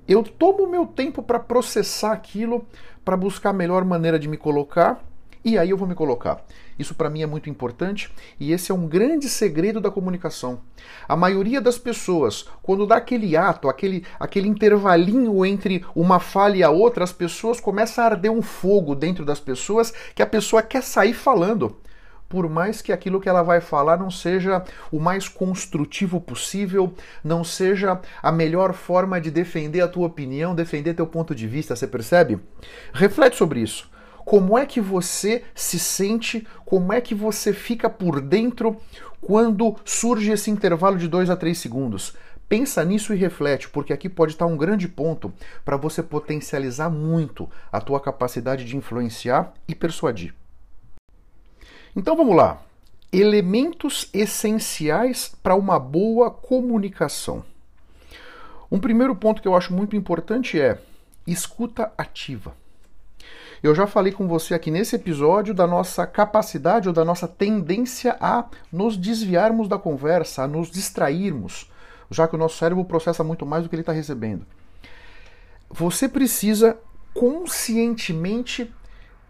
eu 0.08 0.24
tomo 0.24 0.64
o 0.64 0.70
meu 0.70 0.86
tempo 0.86 1.22
para 1.22 1.40
processar 1.40 2.14
aquilo, 2.14 2.66
para 3.04 3.18
buscar 3.18 3.50
a 3.50 3.54
melhor 3.54 3.84
maneira 3.84 4.18
de 4.18 4.28
me 4.28 4.38
colocar, 4.38 5.04
e 5.44 5.58
aí 5.58 5.70
eu 5.70 5.78
vou 5.78 5.88
me 5.88 5.96
colocar. 5.96 6.44
Isso 6.78 6.94
para 6.94 7.10
mim 7.10 7.22
é 7.22 7.26
muito 7.26 7.50
importante 7.50 8.12
e 8.40 8.52
esse 8.52 8.72
é 8.72 8.76
um 8.76 8.86
grande 8.86 9.30
segredo 9.30 9.80
da 9.80 9.90
comunicação. 9.90 10.60
A 11.08 11.16
maioria 11.16 11.60
das 11.60 11.78
pessoas, 11.78 12.48
quando 12.62 12.86
dá 12.86 12.98
aquele 12.98 13.36
ato, 13.36 13.70
aquele, 13.70 14.04
aquele 14.20 14.48
intervalinho 14.48 15.46
entre 15.46 15.84
uma 15.96 16.20
fala 16.20 16.58
e 16.58 16.64
a 16.64 16.70
outra, 16.70 17.04
as 17.04 17.14
pessoas 17.14 17.60
começam 17.60 18.04
a 18.04 18.08
arder 18.08 18.32
um 18.32 18.42
fogo 18.42 18.94
dentro 18.94 19.26
das 19.26 19.40
pessoas 19.40 19.94
que 20.14 20.22
a 20.22 20.28
pessoa 20.28 20.62
quer 20.62 20.84
sair 20.84 21.14
falando 21.14 21.78
por 22.30 22.50
mais 22.50 22.82
que 22.82 22.92
aquilo 22.92 23.20
que 23.22 23.30
ela 23.30 23.42
vai 23.42 23.62
falar 23.62 23.98
não 23.98 24.12
seja 24.12 24.64
o 24.92 25.00
mais 25.00 25.30
construtivo 25.30 26.20
possível, 26.20 26.94
não 27.24 27.44
seja 27.44 28.00
a 28.22 28.32
melhor 28.32 28.74
forma 28.74 29.20
de 29.20 29.32
defender 29.32 29.82
a 29.82 29.88
tua 29.88 30.08
opinião, 30.08 30.56
defender 30.56 30.94
teu 30.94 31.08
ponto 31.08 31.34
de 31.34 31.48
vista, 31.48 31.76
você 31.76 31.88
percebe? 31.88 32.40
Reflete 32.94 33.36
sobre 33.36 33.62
isso. 33.62 33.90
Como 34.26 34.58
é 34.58 34.66
que 34.66 34.82
você 34.82 35.44
se 35.56 35.80
sente? 35.80 36.46
Como 36.66 36.92
é 36.92 37.00
que 37.00 37.16
você 37.16 37.54
fica 37.54 37.90
por 37.90 38.20
dentro 38.20 38.76
quando 39.22 39.76
surge 39.86 40.32
esse 40.32 40.52
intervalo 40.52 40.98
de 40.98 41.08
2 41.08 41.30
a 41.30 41.36
3 41.38 41.58
segundos? 41.58 42.14
Pensa 42.50 42.84
nisso 42.84 43.14
e 43.14 43.18
reflete, 43.18 43.70
porque 43.70 43.94
aqui 43.94 44.08
pode 44.08 44.34
estar 44.34 44.46
um 44.46 44.58
grande 44.58 44.88
ponto 44.88 45.34
para 45.66 45.76
você 45.76 46.04
potencializar 46.04 46.90
muito 46.90 47.50
a 47.72 47.80
tua 47.82 48.00
capacidade 48.00 48.64
de 48.64 48.76
influenciar 48.76 49.54
e 49.68 49.74
persuadir. 49.76 50.34
Então 51.96 52.16
vamos 52.16 52.36
lá. 52.36 52.62
Elementos 53.12 54.10
essenciais 54.14 55.34
para 55.42 55.56
uma 55.56 55.80
boa 55.80 56.30
comunicação. 56.30 57.44
Um 58.72 58.80
primeiro 58.80 59.16
ponto 59.16 59.42
que 59.42 59.48
eu 59.48 59.56
acho 59.56 59.74
muito 59.74 59.96
importante 59.96 60.60
é 60.60 60.80
escuta 61.26 61.92
ativa. 61.98 62.54
Eu 63.64 63.74
já 63.74 63.88
falei 63.88 64.12
com 64.12 64.28
você 64.28 64.54
aqui 64.54 64.70
nesse 64.70 64.96
episódio 64.96 65.54
da 65.54 65.66
nossa 65.66 66.06
capacidade 66.06 66.88
ou 66.88 66.94
da 66.94 67.04
nossa 67.04 67.28
tendência 67.28 68.16
a 68.22 68.46
nos 68.72 68.96
desviarmos 68.96 69.68
da 69.68 69.80
conversa, 69.80 70.44
a 70.44 70.48
nos 70.48 70.70
distrairmos, 70.70 71.72
já 72.12 72.28
que 72.28 72.36
o 72.36 72.38
nosso 72.38 72.58
cérebro 72.58 72.86
processa 72.86 73.24
muito 73.24 73.46
mais 73.46 73.64
do 73.64 73.70
que 73.70 73.76
ele 73.76 73.82
está 73.82 73.92
recebendo. 73.92 74.46
Você 75.70 76.08
precisa 76.08 76.78
conscientemente 77.14 78.72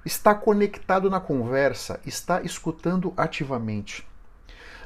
está 0.07 0.33
conectado 0.33 1.09
na 1.09 1.19
conversa, 1.19 1.99
está 2.05 2.41
escutando 2.41 3.13
ativamente. 3.17 4.07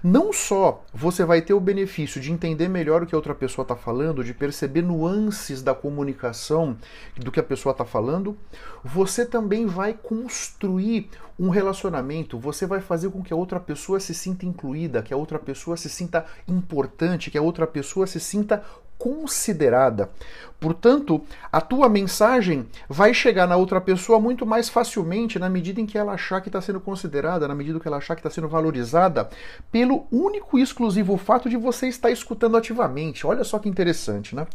Não 0.04 0.34
só 0.34 0.84
você 0.92 1.24
vai 1.24 1.44
ter 1.44 1.54
o 1.54 1.60
benefício 1.60 2.20
de 2.20 2.32
entender 2.32 2.68
melhor 2.68 3.04
o 3.04 3.06
que 3.06 3.14
a 3.14 3.18
outra 3.18 3.36
pessoa 3.36 3.62
está 3.62 3.76
falando, 3.76 4.24
de 4.24 4.34
perceber 4.34 4.82
nuances 4.82 5.62
da 5.62 5.76
comunicação 5.76 6.76
do 7.16 7.32
que 7.32 7.40
a 7.40 7.44
pessoa 7.44 7.72
está 7.72 7.86
falando, 7.86 8.36
você 8.84 9.24
também 9.24 9.68
vai 9.68 9.94
construir 9.94 11.08
um 11.38 11.50
relacionamento, 11.50 12.40
você 12.40 12.66
vai 12.66 12.82
fazer 12.82 13.12
com 13.12 13.22
que 13.22 13.32
a 13.32 13.36
outra 13.36 13.60
pessoa 13.60 14.00
se 14.00 14.16
sinta 14.16 14.44
incluída, 14.44 15.04
que 15.04 15.14
a 15.14 15.18
outra 15.18 15.38
pessoa 15.38 15.78
se 15.78 15.88
sinta 15.88 16.26
importante, 16.48 17.30
que 17.30 17.38
a 17.38 17.42
outra 17.44 17.68
pessoa 17.68 18.08
se 18.08 18.20
sinta 18.20 18.64
considerada. 19.02 20.12
Portanto, 20.60 21.20
a 21.52 21.60
tua 21.60 21.90
mensagem 21.90 22.68
vai 22.88 23.16
chegar 23.16 23.48
na 23.48 23.56
outra 23.56 23.82
pessoa 23.82 24.20
muito 24.20 24.46
mais 24.46 24.70
facilmente 24.70 25.40
na 25.40 25.50
medida 25.50 25.82
em 25.82 25.88
que 25.88 25.98
ela 25.98 26.14
achar 26.14 26.40
que 26.40 26.50
está 26.50 26.62
sendo 26.62 26.80
considerada, 26.80 27.48
na 27.48 27.56
medida 27.56 27.80
que 27.80 27.88
ela 27.88 27.98
achar 27.98 28.14
que 28.14 28.20
está 28.20 28.30
sendo 28.30 28.48
valorizada, 28.48 29.28
pelo 29.72 30.06
único 30.12 30.60
e 30.60 30.62
exclusivo 30.62 31.18
fato 31.18 31.50
de 31.50 31.58
você 31.58 31.88
estar 31.88 32.12
escutando 32.12 32.58
ativamente. 32.58 33.26
Olha 33.26 33.44
só 33.44 33.58
que 33.58 33.68
interessante, 33.68 34.36
né? 34.36 34.46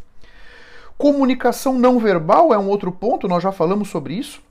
Comunicação 0.97 1.77
não 1.77 1.99
verbal 1.99 2.53
é 2.53 2.57
um 2.57 2.69
outro 2.69 2.91
ponto, 2.91 3.27
nós 3.27 3.43
já 3.43 3.51
falamos 3.51 3.89
sobre 3.89 4.13
isso. 4.13 4.41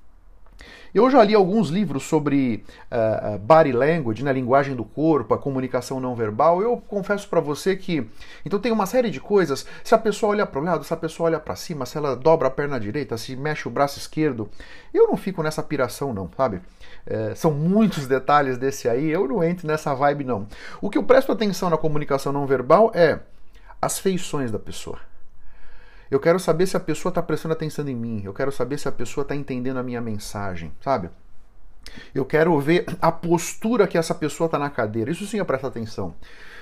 Eu 0.96 1.10
já 1.10 1.22
li 1.22 1.34
alguns 1.34 1.68
livros 1.68 2.04
sobre 2.04 2.64
uh, 2.90 3.38
body 3.38 3.70
language, 3.70 4.24
né, 4.24 4.32
linguagem 4.32 4.74
do 4.74 4.82
corpo, 4.82 5.34
a 5.34 5.38
comunicação 5.38 6.00
não 6.00 6.14
verbal. 6.14 6.62
Eu 6.62 6.78
confesso 6.78 7.28
para 7.28 7.38
você 7.38 7.76
que 7.76 8.08
então 8.46 8.58
tem 8.58 8.72
uma 8.72 8.86
série 8.86 9.10
de 9.10 9.20
coisas. 9.20 9.66
Se 9.84 9.94
a 9.94 9.98
pessoa 9.98 10.32
olha 10.32 10.46
para 10.46 10.58
o 10.58 10.64
lado, 10.64 10.84
se 10.84 10.94
a 10.94 10.96
pessoa 10.96 11.26
olha 11.26 11.38
para 11.38 11.54
cima, 11.54 11.84
se 11.84 11.98
ela 11.98 12.16
dobra 12.16 12.48
a 12.48 12.50
perna 12.50 12.80
direita, 12.80 13.18
se 13.18 13.36
mexe 13.36 13.68
o 13.68 13.70
braço 13.70 13.98
esquerdo, 13.98 14.48
eu 14.94 15.06
não 15.06 15.18
fico 15.18 15.42
nessa 15.42 15.62
piração 15.62 16.14
não, 16.14 16.30
sabe? 16.34 16.62
É, 17.06 17.34
são 17.34 17.50
muitos 17.50 18.06
detalhes 18.06 18.56
desse 18.56 18.88
aí. 18.88 19.10
Eu 19.10 19.28
não 19.28 19.44
entro 19.44 19.66
nessa 19.66 19.92
vibe 19.92 20.24
não. 20.24 20.46
O 20.80 20.88
que 20.88 20.96
eu 20.96 21.02
presto 21.02 21.30
atenção 21.30 21.68
na 21.68 21.76
comunicação 21.76 22.32
não 22.32 22.46
verbal 22.46 22.90
é 22.94 23.20
as 23.82 23.98
feições 23.98 24.50
da 24.50 24.58
pessoa. 24.58 24.98
Eu 26.10 26.20
quero 26.20 26.38
saber 26.38 26.66
se 26.66 26.76
a 26.76 26.80
pessoa 26.80 27.10
está 27.10 27.22
prestando 27.22 27.52
atenção 27.54 27.86
em 27.88 27.94
mim. 27.94 28.22
Eu 28.24 28.32
quero 28.32 28.52
saber 28.52 28.78
se 28.78 28.88
a 28.88 28.92
pessoa 28.92 29.22
está 29.22 29.34
entendendo 29.34 29.78
a 29.78 29.82
minha 29.82 30.00
mensagem, 30.00 30.72
sabe? 30.80 31.10
Eu 32.14 32.24
quero 32.24 32.58
ver 32.60 32.84
a 33.00 33.10
postura 33.12 33.86
que 33.86 33.98
essa 33.98 34.14
pessoa 34.14 34.46
está 34.46 34.58
na 34.58 34.70
cadeira. 34.70 35.10
Isso 35.10 35.26
sim 35.26 35.38
eu 35.38 35.44
presto 35.44 35.66
atenção. 35.66 36.14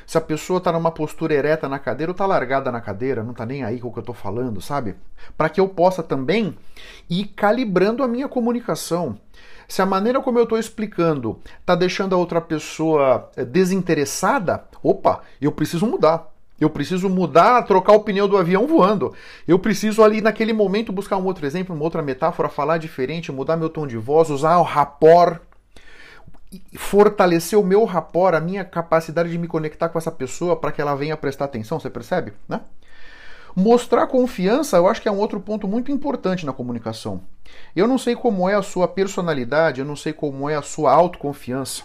Se 0.07 0.19
a 0.19 0.21
pessoa 0.21 0.59
está 0.59 0.71
numa 0.71 0.91
postura 0.91 1.35
ereta 1.35 1.69
na 1.69 1.79
cadeira 1.79 2.11
ou 2.11 2.15
está 2.15 2.27
largada 2.27 2.71
na 2.71 2.81
cadeira, 2.81 3.23
não 3.23 3.31
está 3.31 3.47
nem 3.47 3.65
aí 3.65 3.81
com 3.81 3.89
o 3.89 3.93
que 3.93 3.99
eu 3.99 4.03
estou 4.03 4.15
falando, 4.15 4.61
sabe? 4.61 4.97
Para 5.37 5.49
que 5.49 5.61
eu 5.61 5.69
possa 5.69 6.03
também 6.03 6.57
ir 7.09 7.27
calibrando 7.29 8.03
a 8.03 8.09
minha 8.09 8.29
comunicação. 8.29 9.19
Se 9.67 9.81
a 9.81 9.87
maneira 9.87 10.21
como 10.21 10.39
eu 10.39 10.45
estou 10.45 10.59
explicando 10.59 11.41
está 11.59 11.75
deixando 11.75 12.15
a 12.15 12.19
outra 12.19 12.41
pessoa 12.41 13.31
eh, 13.35 13.47
desinteressada, 13.47 14.65
opa, 14.83 15.23
eu 15.41 15.51
preciso 15.51 15.87
mudar. 15.87 16.34
Eu 16.61 16.71
preciso 16.71 17.09
mudar, 17.09 17.63
trocar 17.63 17.93
o 17.95 18.01
pneu 18.01 18.29
do 18.29 18.37
avião 18.37 18.67
voando. 18.67 19.13
Eu 19.47 19.59
preciso 19.59 20.03
ali 20.03 20.21
naquele 20.21 20.53
momento 20.53 20.93
buscar 20.93 21.17
um 21.17 21.25
outro 21.25 21.45
exemplo, 21.45 21.75
uma 21.75 21.85
outra 21.85 22.01
metáfora, 22.01 22.49
falar 22.49 22.79
diferente, 22.79 23.33
mudar 23.33 23.57
meu 23.57 23.69
tom 23.69 23.87
de 23.87 23.97
voz, 23.97 24.31
usar 24.31 24.59
o 24.59 24.63
rapport, 24.63 25.41
fortalecer 26.77 27.59
o 27.59 27.65
meu 27.65 27.85
rapport, 27.85 28.35
a 28.35 28.41
minha 28.41 28.65
capacidade 28.65 29.31
de 29.31 29.39
me 29.39 29.49
conectar 29.49 29.89
com 29.89 29.99
essa 29.99 30.13
pessoa 30.13 30.57
para 30.57 30.71
que 30.71 30.81
ela 30.81 30.95
venha 30.95 31.17
prestar 31.17 31.47
atenção, 31.47 31.81
você 31.81 31.91
percebe? 31.91 32.33
Né? 32.49 32.61
Mostrar 33.57 34.07
confiança, 34.07 34.77
eu 34.77 34.89
acho 34.89 35.01
que 35.01 35.09
é 35.09 35.13
um 35.13 35.19
outro 35.19 35.41
ponto 35.41 35.69
muito 35.69 35.91
importante 35.91 36.45
na 36.45 36.53
comunicação. 36.53 37.21
Eu 37.75 37.87
não 37.87 37.99
sei 37.99 38.17
como 38.17 38.49
é 38.49 38.55
a 38.55 38.63
sua 38.63 38.89
personalidade, 38.89 39.81
eu 39.81 39.87
não 39.87 39.97
sei 39.97 40.13
como 40.13 40.49
é 40.49 40.57
a 40.57 40.63
sua 40.63 40.93
autoconfiança. 40.93 41.85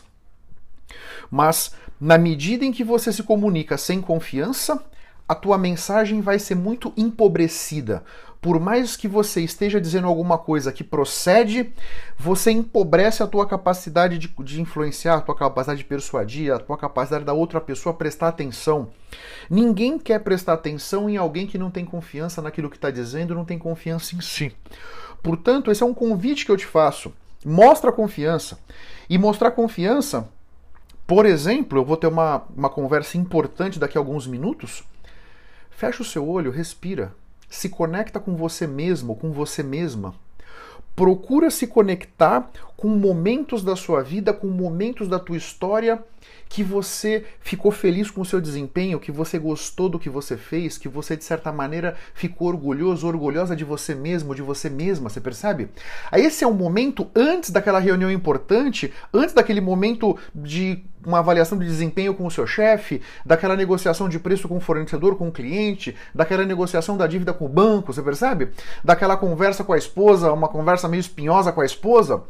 Mas 1.29 1.73
na 1.99 2.17
medida 2.17 2.65
em 2.65 2.71
que 2.71 2.83
você 2.83 3.11
se 3.11 3.23
comunica 3.23 3.77
sem 3.77 4.01
confiança, 4.01 4.83
a 5.27 5.35
tua 5.35 5.57
mensagem 5.57 6.21
vai 6.21 6.39
ser 6.39 6.55
muito 6.55 6.91
empobrecida, 6.97 8.03
por 8.41 8.57
mais 8.57 8.95
que 8.95 9.07
você 9.07 9.41
esteja 9.41 9.81
dizendo 9.81 10.07
alguma 10.07 10.37
coisa 10.37 10.71
que 10.71 10.83
procede, 10.83 11.73
você 12.17 12.51
empobrece 12.51 13.21
a 13.21 13.27
tua 13.27 13.45
capacidade 13.45 14.17
de, 14.17 14.33
de 14.43 14.61
influenciar, 14.61 15.15
a 15.15 15.21
tua 15.21 15.35
capacidade 15.35 15.79
de 15.79 15.85
persuadir, 15.85 16.53
a 16.53 16.59
tua 16.59 16.77
capacidade 16.77 17.25
da 17.25 17.33
outra 17.33 17.59
pessoa 17.59 17.93
prestar 17.93 18.29
atenção. 18.29 18.91
Ninguém 19.49 19.99
quer 19.99 20.19
prestar 20.19 20.53
atenção 20.53 21.09
em 21.09 21.17
alguém 21.17 21.47
que 21.47 21.57
não 21.57 21.69
tem 21.69 21.83
confiança 21.83 22.41
naquilo 22.41 22.69
que 22.69 22.77
está 22.77 22.89
dizendo, 22.89 23.35
não 23.35 23.43
tem 23.43 23.59
confiança 23.59 24.15
em 24.15 24.21
si. 24.21 24.55
Portanto, 25.21 25.69
esse 25.69 25.83
é 25.83 25.85
um 25.85 25.93
convite 25.93 26.45
que 26.45 26.51
eu 26.51 26.57
te 26.57 26.65
faço. 26.65 27.11
Mostra 27.45 27.91
confiança. 27.91 28.57
E 29.09 29.17
mostrar 29.17 29.51
confiança, 29.51 30.29
por 31.09 31.25
exemplo, 31.25 31.79
eu 31.79 31.83
vou 31.83 31.97
ter 31.97 32.07
uma, 32.07 32.45
uma 32.55 32.69
conversa 32.69 33.17
importante 33.17 33.77
daqui 33.79 33.97
a 33.97 34.01
alguns 34.01 34.25
minutos. 34.25 34.83
Fecha 35.69 36.01
o 36.01 36.05
seu 36.05 36.25
olho, 36.25 36.51
respira 36.51 37.11
se 37.49 37.67
conecta 37.67 38.19
com 38.19 38.35
você 38.35 38.67
mesmo, 38.67 39.15
com 39.15 39.31
você 39.31 39.63
mesma. 39.63 40.13
Procura 40.95 41.49
se 41.49 41.65
conectar 41.65 42.51
com 42.77 42.89
momentos 42.89 43.63
da 43.63 43.75
sua 43.75 44.03
vida, 44.03 44.33
com 44.33 44.47
momentos 44.47 45.07
da 45.07 45.17
tua 45.17 45.37
história 45.37 46.03
que 46.49 46.63
você 46.63 47.23
ficou 47.39 47.71
feliz 47.71 48.09
com 48.09 48.21
o 48.21 48.25
seu 48.25 48.41
desempenho, 48.41 48.99
que 48.99 49.11
você 49.11 49.37
gostou 49.37 49.87
do 49.87 49.99
que 49.99 50.09
você 50.09 50.35
fez, 50.35 50.79
que 50.79 50.89
você 50.89 51.15
de 51.15 51.23
certa 51.23 51.51
maneira 51.51 51.95
ficou 52.15 52.47
orgulhoso, 52.47 53.07
orgulhosa 53.07 53.55
de 53.55 53.63
você 53.63 53.93
mesmo, 53.93 54.33
de 54.33 54.41
você 54.41 54.67
mesma, 54.67 55.09
você 55.09 55.21
percebe? 55.21 55.69
Aí 56.11 56.25
esse 56.25 56.43
é 56.43 56.47
um 56.47 56.53
momento 56.53 57.07
antes 57.15 57.51
daquela 57.51 57.77
reunião 57.77 58.11
importante, 58.11 58.91
antes 59.13 59.35
daquele 59.35 59.61
momento 59.61 60.17
de 60.33 60.83
uma 61.05 61.19
avaliação 61.19 61.57
de 61.57 61.65
desempenho 61.65 62.15
com 62.15 62.25
o 62.25 62.31
seu 62.31 62.47
chefe, 62.47 63.01
daquela 63.23 63.55
negociação 63.55 64.09
de 64.09 64.19
preço 64.19 64.47
com 64.47 64.57
o 64.57 64.59
fornecedor, 64.59 65.15
com 65.15 65.27
o 65.27 65.31
cliente, 65.31 65.95
daquela 66.13 66.43
negociação 66.43 66.97
da 66.97 67.05
dívida 67.05 67.31
com 67.31 67.45
o 67.45 67.49
banco, 67.49 67.93
você 67.93 68.01
percebe? 68.01 68.49
Daquela 68.83 69.15
conversa 69.15 69.63
com 69.63 69.71
a 69.71 69.77
esposa, 69.77 70.33
uma 70.33 70.47
conversa 70.47 70.87
meio 70.87 70.99
espinhosa 70.99 71.51
com 71.51 71.61
a 71.61 71.65
esposa 71.65 72.23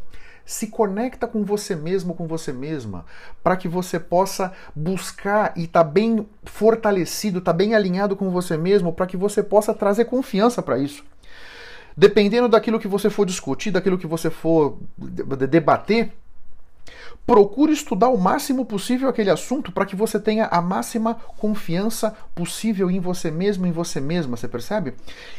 se 0.49 0.65
conecta 0.65 1.27
com 1.27 1.45
você 1.45 1.75
mesmo, 1.75 2.15
com 2.15 2.25
você 2.25 2.51
mesma, 2.51 3.05
para 3.43 3.55
que 3.55 3.67
você 3.67 3.99
possa 3.99 4.51
buscar 4.75 5.53
e 5.55 5.65
estar 5.65 5.83
tá 5.83 5.87
bem 5.87 6.27
fortalecido, 6.43 7.37
estar 7.37 7.53
tá 7.53 7.55
bem 7.55 7.75
alinhado 7.75 8.15
com 8.15 8.31
você 8.31 8.57
mesmo, 8.57 8.91
para 8.91 9.05
que 9.05 9.15
você 9.15 9.43
possa 9.43 9.75
trazer 9.75 10.05
confiança 10.05 10.63
para 10.63 10.79
isso. 10.79 11.03
Dependendo 11.95 12.49
daquilo 12.49 12.79
que 12.79 12.87
você 12.87 13.11
for 13.11 13.27
discutir, 13.27 13.69
daquilo 13.69 13.99
que 13.99 14.07
você 14.07 14.31
for 14.31 14.79
debater, 14.97 16.13
procure 17.27 17.71
estudar 17.71 18.09
o 18.09 18.17
máximo 18.17 18.65
possível 18.65 19.07
aquele 19.07 19.29
assunto 19.29 19.71
para 19.71 19.85
que 19.85 19.95
você 19.95 20.19
tenha 20.19 20.47
a 20.47 20.59
máxima 20.63 21.13
confiança 21.37 22.15
possível 22.33 22.89
em 22.89 22.99
você 22.99 23.29
mesmo, 23.29 23.67
em 23.67 23.71
você 23.71 24.01
mesma, 24.01 24.35
você 24.35 24.47
percebe? 24.47 24.95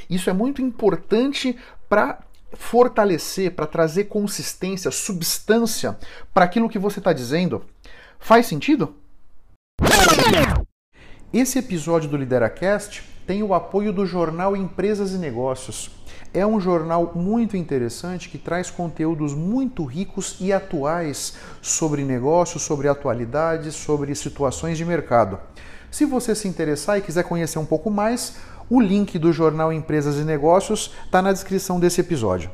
Isso 0.08 0.30
é 0.30 0.32
muito 0.32 0.62
importante 0.62 1.58
para 1.88 2.20
fortalecer, 2.52 3.52
para 3.54 3.66
trazer 3.66 4.04
consistência, 4.04 4.90
substância 4.90 5.98
para 6.34 6.44
aquilo 6.44 6.68
que 6.68 6.78
você 6.78 6.98
está 6.98 7.12
dizendo. 7.12 7.64
Faz 8.18 8.46
sentido? 8.46 8.94
Esse 11.32 11.58
episódio 11.58 12.10
do 12.10 12.16
LideraCast 12.16 13.02
tem 13.26 13.42
o 13.42 13.54
apoio 13.54 13.92
do 13.92 14.04
jornal 14.04 14.56
Empresas 14.56 15.12
e 15.12 15.18
Negócios. 15.18 15.90
É 16.34 16.46
um 16.46 16.60
jornal 16.60 17.12
muito 17.14 17.56
interessante 17.56 18.28
que 18.28 18.38
traz 18.38 18.70
conteúdos 18.70 19.34
muito 19.34 19.84
ricos 19.84 20.36
e 20.40 20.52
atuais 20.52 21.34
sobre 21.62 22.04
negócios, 22.04 22.62
sobre 22.62 22.88
atualidades, 22.88 23.74
sobre 23.74 24.14
situações 24.14 24.76
de 24.76 24.84
mercado. 24.84 25.38
Se 25.90 26.04
você 26.04 26.34
se 26.36 26.46
interessar 26.46 26.98
e 26.98 27.02
quiser 27.02 27.24
conhecer 27.24 27.58
um 27.58 27.66
pouco 27.66 27.90
mais, 27.90 28.36
o 28.70 28.80
link 28.80 29.18
do 29.18 29.32
jornal 29.32 29.72
Empresas 29.72 30.16
e 30.16 30.24
Negócios 30.24 30.94
está 31.04 31.20
na 31.20 31.32
descrição 31.32 31.80
desse 31.80 32.00
episódio. 32.00 32.50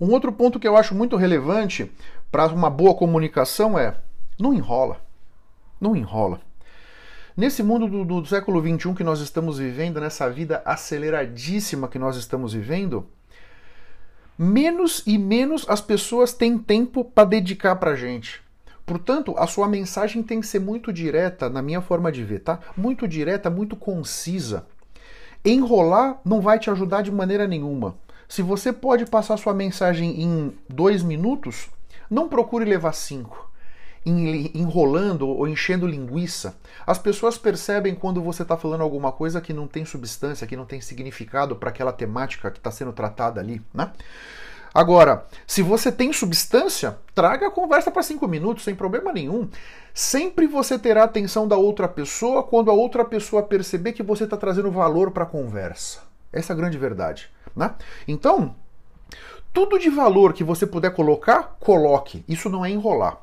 Um 0.00 0.10
outro 0.12 0.32
ponto 0.32 0.60
que 0.60 0.66
eu 0.66 0.76
acho 0.76 0.94
muito 0.94 1.16
relevante 1.16 1.90
para 2.30 2.46
uma 2.46 2.70
boa 2.70 2.94
comunicação 2.94 3.76
é 3.76 3.96
não 4.38 4.54
enrola. 4.54 5.00
Não 5.80 5.96
enrola. 5.96 6.40
Nesse 7.36 7.62
mundo 7.62 7.88
do, 7.88 8.04
do, 8.04 8.26
século 8.26 8.60
XXI 8.60 8.94
que 8.94 9.02
nós 9.02 9.20
estamos 9.20 9.58
vivendo, 9.58 10.00
nessa 10.00 10.30
vida 10.30 10.62
aceleradíssima 10.64 11.88
que 11.88 11.98
nós 11.98 12.16
estamos 12.16 12.52
vivendo, 12.52 13.08
menos 14.38 15.02
e 15.06 15.18
menos 15.18 15.66
as 15.68 15.80
pessoas 15.80 16.32
têm 16.32 16.58
tempo 16.58 17.04
para 17.04 17.24
dedicar 17.28 17.76
para 17.76 17.92
a 17.92 17.96
gente. 17.96 18.40
Portanto, 18.84 19.34
a 19.38 19.46
sua 19.46 19.68
mensagem 19.68 20.22
tem 20.22 20.40
que 20.40 20.46
ser 20.46 20.58
muito 20.58 20.92
direta, 20.92 21.48
na 21.48 21.62
minha 21.62 21.80
forma 21.80 22.10
de 22.10 22.24
ver, 22.24 22.40
tá? 22.40 22.58
Muito 22.76 23.06
direta, 23.06 23.48
muito 23.48 23.76
concisa. 23.76 24.66
Enrolar 25.44 26.20
não 26.24 26.40
vai 26.40 26.58
te 26.58 26.70
ajudar 26.70 27.02
de 27.02 27.10
maneira 27.10 27.46
nenhuma. 27.46 27.96
Se 28.28 28.42
você 28.42 28.72
pode 28.72 29.06
passar 29.06 29.36
sua 29.36 29.52
mensagem 29.52 30.22
em 30.22 30.56
dois 30.68 31.02
minutos, 31.02 31.68
não 32.08 32.28
procure 32.28 32.64
levar 32.64 32.92
cinco. 32.92 33.50
Enrolando 34.04 35.28
ou 35.28 35.46
enchendo 35.46 35.86
linguiça. 35.86 36.56
As 36.86 36.98
pessoas 36.98 37.38
percebem 37.38 37.94
quando 37.94 38.20
você 38.20 38.42
está 38.42 38.56
falando 38.56 38.80
alguma 38.80 39.12
coisa 39.12 39.40
que 39.40 39.52
não 39.52 39.68
tem 39.68 39.84
substância, 39.84 40.46
que 40.46 40.56
não 40.56 40.64
tem 40.64 40.80
significado 40.80 41.54
para 41.54 41.70
aquela 41.70 41.92
temática 41.92 42.50
que 42.50 42.58
está 42.58 42.70
sendo 42.70 42.92
tratada 42.92 43.40
ali, 43.40 43.62
né? 43.72 43.92
Agora, 44.74 45.26
se 45.46 45.60
você 45.60 45.92
tem 45.92 46.12
substância, 46.12 46.96
traga 47.14 47.48
a 47.48 47.50
conversa 47.50 47.90
para 47.90 48.02
cinco 48.02 48.26
minutos, 48.26 48.64
sem 48.64 48.74
problema 48.74 49.12
nenhum. 49.12 49.48
Sempre 49.92 50.46
você 50.46 50.78
terá 50.78 51.04
atenção 51.04 51.46
da 51.46 51.56
outra 51.56 51.86
pessoa 51.86 52.42
quando 52.42 52.70
a 52.70 52.74
outra 52.74 53.04
pessoa 53.04 53.42
perceber 53.42 53.92
que 53.92 54.02
você 54.02 54.24
está 54.24 54.36
trazendo 54.36 54.70
valor 54.70 55.10
para 55.10 55.24
a 55.24 55.26
conversa. 55.26 56.00
Essa 56.32 56.52
é 56.52 56.54
a 56.54 56.56
grande 56.56 56.78
verdade. 56.78 57.28
Né? 57.54 57.74
Então, 58.08 58.54
tudo 59.52 59.78
de 59.78 59.90
valor 59.90 60.32
que 60.32 60.42
você 60.42 60.66
puder 60.66 60.94
colocar, 60.94 61.56
coloque. 61.60 62.24
Isso 62.26 62.48
não 62.48 62.64
é 62.64 62.70
enrolar. 62.70 63.18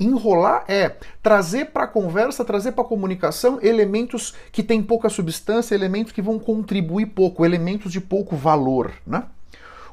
Enrolar 0.00 0.64
é 0.66 0.96
trazer 1.22 1.66
para 1.66 1.84
a 1.84 1.88
conversa, 1.88 2.44
trazer 2.44 2.72
para 2.72 2.82
a 2.82 2.88
comunicação 2.88 3.60
elementos 3.62 4.34
que 4.50 4.62
têm 4.62 4.82
pouca 4.82 5.08
substância, 5.08 5.74
elementos 5.74 6.12
que 6.12 6.22
vão 6.22 6.38
contribuir 6.38 7.06
pouco, 7.06 7.44
elementos 7.44 7.92
de 7.92 8.00
pouco 8.00 8.34
valor. 8.34 8.92
Né? 9.06 9.22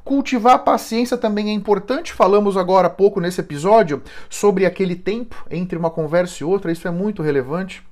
Cultivar 0.05 0.53
a 0.53 0.59
paciência 0.59 1.17
também 1.17 1.49
é 1.49 1.51
importante. 1.51 2.13
Falamos 2.13 2.55
agora 2.55 2.85
há 2.85 2.91
pouco 2.91 3.19
nesse 3.19 3.41
episódio 3.41 4.03
sobre 4.29 4.63
aquele 4.63 4.95
tempo 4.95 5.43
entre 5.49 5.75
uma 5.75 5.89
conversa 5.89 6.43
e 6.43 6.45
outra, 6.45 6.71
isso 6.71 6.87
é 6.87 6.91
muito 6.91 7.23
relevante. 7.23 7.83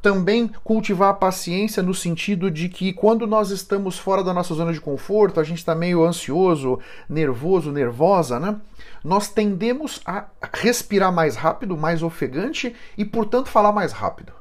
Também 0.00 0.50
cultivar 0.64 1.10
a 1.10 1.14
paciência 1.14 1.82
no 1.82 1.92
sentido 1.92 2.50
de 2.50 2.70
que 2.70 2.90
quando 2.94 3.26
nós 3.26 3.50
estamos 3.50 3.98
fora 3.98 4.24
da 4.24 4.32
nossa 4.32 4.54
zona 4.54 4.72
de 4.72 4.80
conforto, 4.80 5.38
a 5.38 5.44
gente 5.44 5.58
está 5.58 5.74
meio 5.74 6.02
ansioso, 6.02 6.78
nervoso, 7.06 7.70
nervosa, 7.70 8.40
né? 8.40 8.56
Nós 9.04 9.28
tendemos 9.28 10.00
a 10.06 10.24
respirar 10.54 11.12
mais 11.12 11.36
rápido, 11.36 11.76
mais 11.76 12.02
ofegante 12.02 12.74
e, 12.96 13.04
portanto, 13.04 13.48
falar 13.48 13.72
mais 13.72 13.92
rápido. 13.92 14.32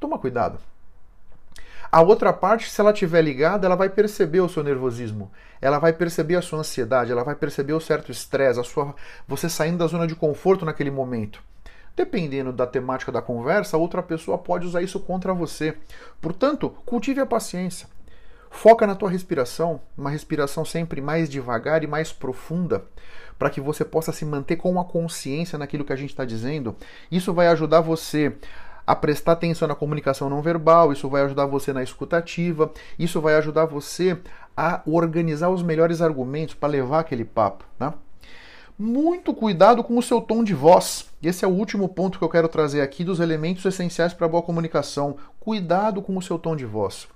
Toma 0.00 0.18
cuidado. 0.18 0.58
A 1.94 2.02
outra 2.02 2.32
parte, 2.32 2.68
se 2.68 2.80
ela 2.80 2.90
estiver 2.90 3.22
ligada, 3.22 3.68
ela 3.68 3.76
vai 3.76 3.88
perceber 3.88 4.40
o 4.40 4.48
seu 4.48 4.64
nervosismo, 4.64 5.30
ela 5.60 5.78
vai 5.78 5.92
perceber 5.92 6.34
a 6.34 6.42
sua 6.42 6.58
ansiedade, 6.58 7.12
ela 7.12 7.22
vai 7.22 7.36
perceber 7.36 7.72
o 7.72 7.78
certo 7.78 8.10
estresse, 8.10 8.58
a 8.58 8.64
sua 8.64 8.96
você 9.28 9.48
saindo 9.48 9.78
da 9.78 9.86
zona 9.86 10.04
de 10.04 10.16
conforto 10.16 10.64
naquele 10.64 10.90
momento. 10.90 11.40
Dependendo 11.94 12.52
da 12.52 12.66
temática 12.66 13.12
da 13.12 13.22
conversa, 13.22 13.76
outra 13.76 14.02
pessoa 14.02 14.36
pode 14.36 14.66
usar 14.66 14.82
isso 14.82 14.98
contra 14.98 15.32
você. 15.32 15.76
Portanto, 16.20 16.68
cultive 16.84 17.20
a 17.20 17.26
paciência. 17.26 17.86
Foca 18.50 18.88
na 18.88 18.96
tua 18.96 19.08
respiração, 19.08 19.80
uma 19.96 20.10
respiração 20.10 20.64
sempre 20.64 21.00
mais 21.00 21.30
devagar 21.30 21.84
e 21.84 21.86
mais 21.86 22.12
profunda, 22.12 22.86
para 23.38 23.50
que 23.50 23.60
você 23.60 23.84
possa 23.84 24.10
se 24.10 24.24
manter 24.24 24.56
com 24.56 24.80
a 24.80 24.84
consciência 24.84 25.56
naquilo 25.56 25.84
que 25.84 25.92
a 25.92 25.96
gente 25.96 26.10
está 26.10 26.24
dizendo. 26.24 26.74
Isso 27.08 27.32
vai 27.32 27.46
ajudar 27.46 27.80
você 27.80 28.36
a 28.86 28.94
prestar 28.94 29.32
atenção 29.32 29.66
na 29.66 29.74
comunicação 29.74 30.28
não 30.28 30.42
verbal, 30.42 30.92
isso 30.92 31.08
vai 31.08 31.22
ajudar 31.22 31.46
você 31.46 31.72
na 31.72 31.82
escutativa, 31.82 32.72
isso 32.98 33.20
vai 33.20 33.34
ajudar 33.36 33.64
você 33.64 34.18
a 34.56 34.82
organizar 34.86 35.48
os 35.50 35.62
melhores 35.62 36.00
argumentos 36.00 36.54
para 36.54 36.68
levar 36.68 37.00
aquele 37.00 37.24
papo. 37.24 37.64
Né? 37.78 37.92
Muito 38.78 39.32
cuidado 39.32 39.82
com 39.82 39.96
o 39.96 40.02
seu 40.02 40.20
tom 40.20 40.42
de 40.42 40.52
voz. 40.52 41.08
Esse 41.22 41.44
é 41.44 41.48
o 41.48 41.52
último 41.52 41.88
ponto 41.88 42.18
que 42.18 42.24
eu 42.24 42.28
quero 42.28 42.48
trazer 42.48 42.80
aqui 42.80 43.04
dos 43.04 43.20
elementos 43.20 43.64
essenciais 43.64 44.12
para 44.12 44.28
boa 44.28 44.42
comunicação. 44.42 45.16
Cuidado 45.40 46.02
com 46.02 46.16
o 46.16 46.22
seu 46.22 46.38
tom 46.38 46.56
de 46.56 46.64
voz. 46.64 47.08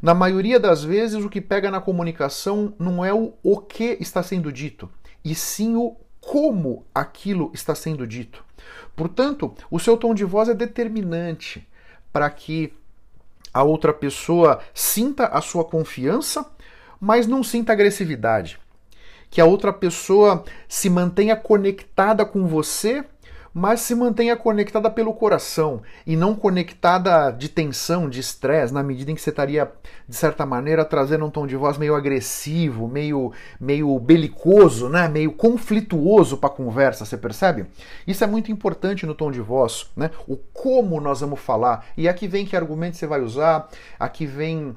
Na 0.00 0.14
maioria 0.14 0.60
das 0.60 0.84
vezes, 0.84 1.24
o 1.24 1.28
que 1.28 1.40
pega 1.40 1.70
na 1.70 1.80
comunicação 1.80 2.72
não 2.78 3.04
é 3.04 3.12
o, 3.12 3.32
o 3.42 3.58
que 3.58 3.96
está 3.98 4.22
sendo 4.22 4.52
dito, 4.52 4.88
e 5.24 5.34
sim 5.34 5.74
o 5.74 5.96
como 6.20 6.86
aquilo 6.94 7.50
está 7.52 7.74
sendo 7.74 8.06
dito. 8.06 8.44
Portanto, 8.94 9.54
o 9.70 9.78
seu 9.78 9.96
tom 9.96 10.14
de 10.14 10.24
voz 10.24 10.48
é 10.48 10.54
determinante 10.54 11.66
para 12.12 12.28
que 12.30 12.72
a 13.52 13.62
outra 13.62 13.92
pessoa 13.92 14.60
sinta 14.74 15.26
a 15.26 15.40
sua 15.40 15.64
confiança, 15.64 16.50
mas 17.00 17.26
não 17.26 17.42
sinta 17.42 17.72
agressividade. 17.72 18.58
Que 19.30 19.40
a 19.40 19.44
outra 19.44 19.72
pessoa 19.72 20.44
se 20.68 20.88
mantenha 20.88 21.36
conectada 21.36 22.24
com 22.24 22.46
você, 22.46 23.04
mas 23.58 23.80
se 23.80 23.92
mantenha 23.92 24.36
conectada 24.36 24.88
pelo 24.88 25.12
coração 25.12 25.82
e 26.06 26.14
não 26.14 26.32
conectada 26.32 27.32
de 27.32 27.48
tensão, 27.48 28.08
de 28.08 28.20
estresse, 28.20 28.72
na 28.72 28.84
medida 28.84 29.10
em 29.10 29.16
que 29.16 29.20
você 29.20 29.30
estaria, 29.30 29.68
de 30.08 30.14
certa 30.14 30.46
maneira, 30.46 30.84
trazendo 30.84 31.26
um 31.26 31.30
tom 31.30 31.44
de 31.44 31.56
voz 31.56 31.76
meio 31.76 31.96
agressivo, 31.96 32.86
meio, 32.86 33.32
meio 33.60 33.98
belicoso, 33.98 34.88
né? 34.88 35.08
meio 35.08 35.32
conflituoso 35.32 36.36
para 36.36 36.48
a 36.48 36.52
conversa, 36.52 37.04
você 37.04 37.16
percebe? 37.16 37.66
Isso 38.06 38.22
é 38.22 38.28
muito 38.28 38.52
importante 38.52 39.04
no 39.04 39.14
tom 39.14 39.32
de 39.32 39.40
voz, 39.40 39.90
né? 39.96 40.12
o 40.28 40.36
como 40.36 41.00
nós 41.00 41.20
vamos 41.20 41.40
falar. 41.40 41.84
E 41.96 42.08
aqui 42.08 42.28
vem 42.28 42.46
que 42.46 42.56
argumento 42.56 42.96
você 42.96 43.08
vai 43.08 43.20
usar, 43.20 43.68
aqui 43.98 44.24
vem. 44.24 44.76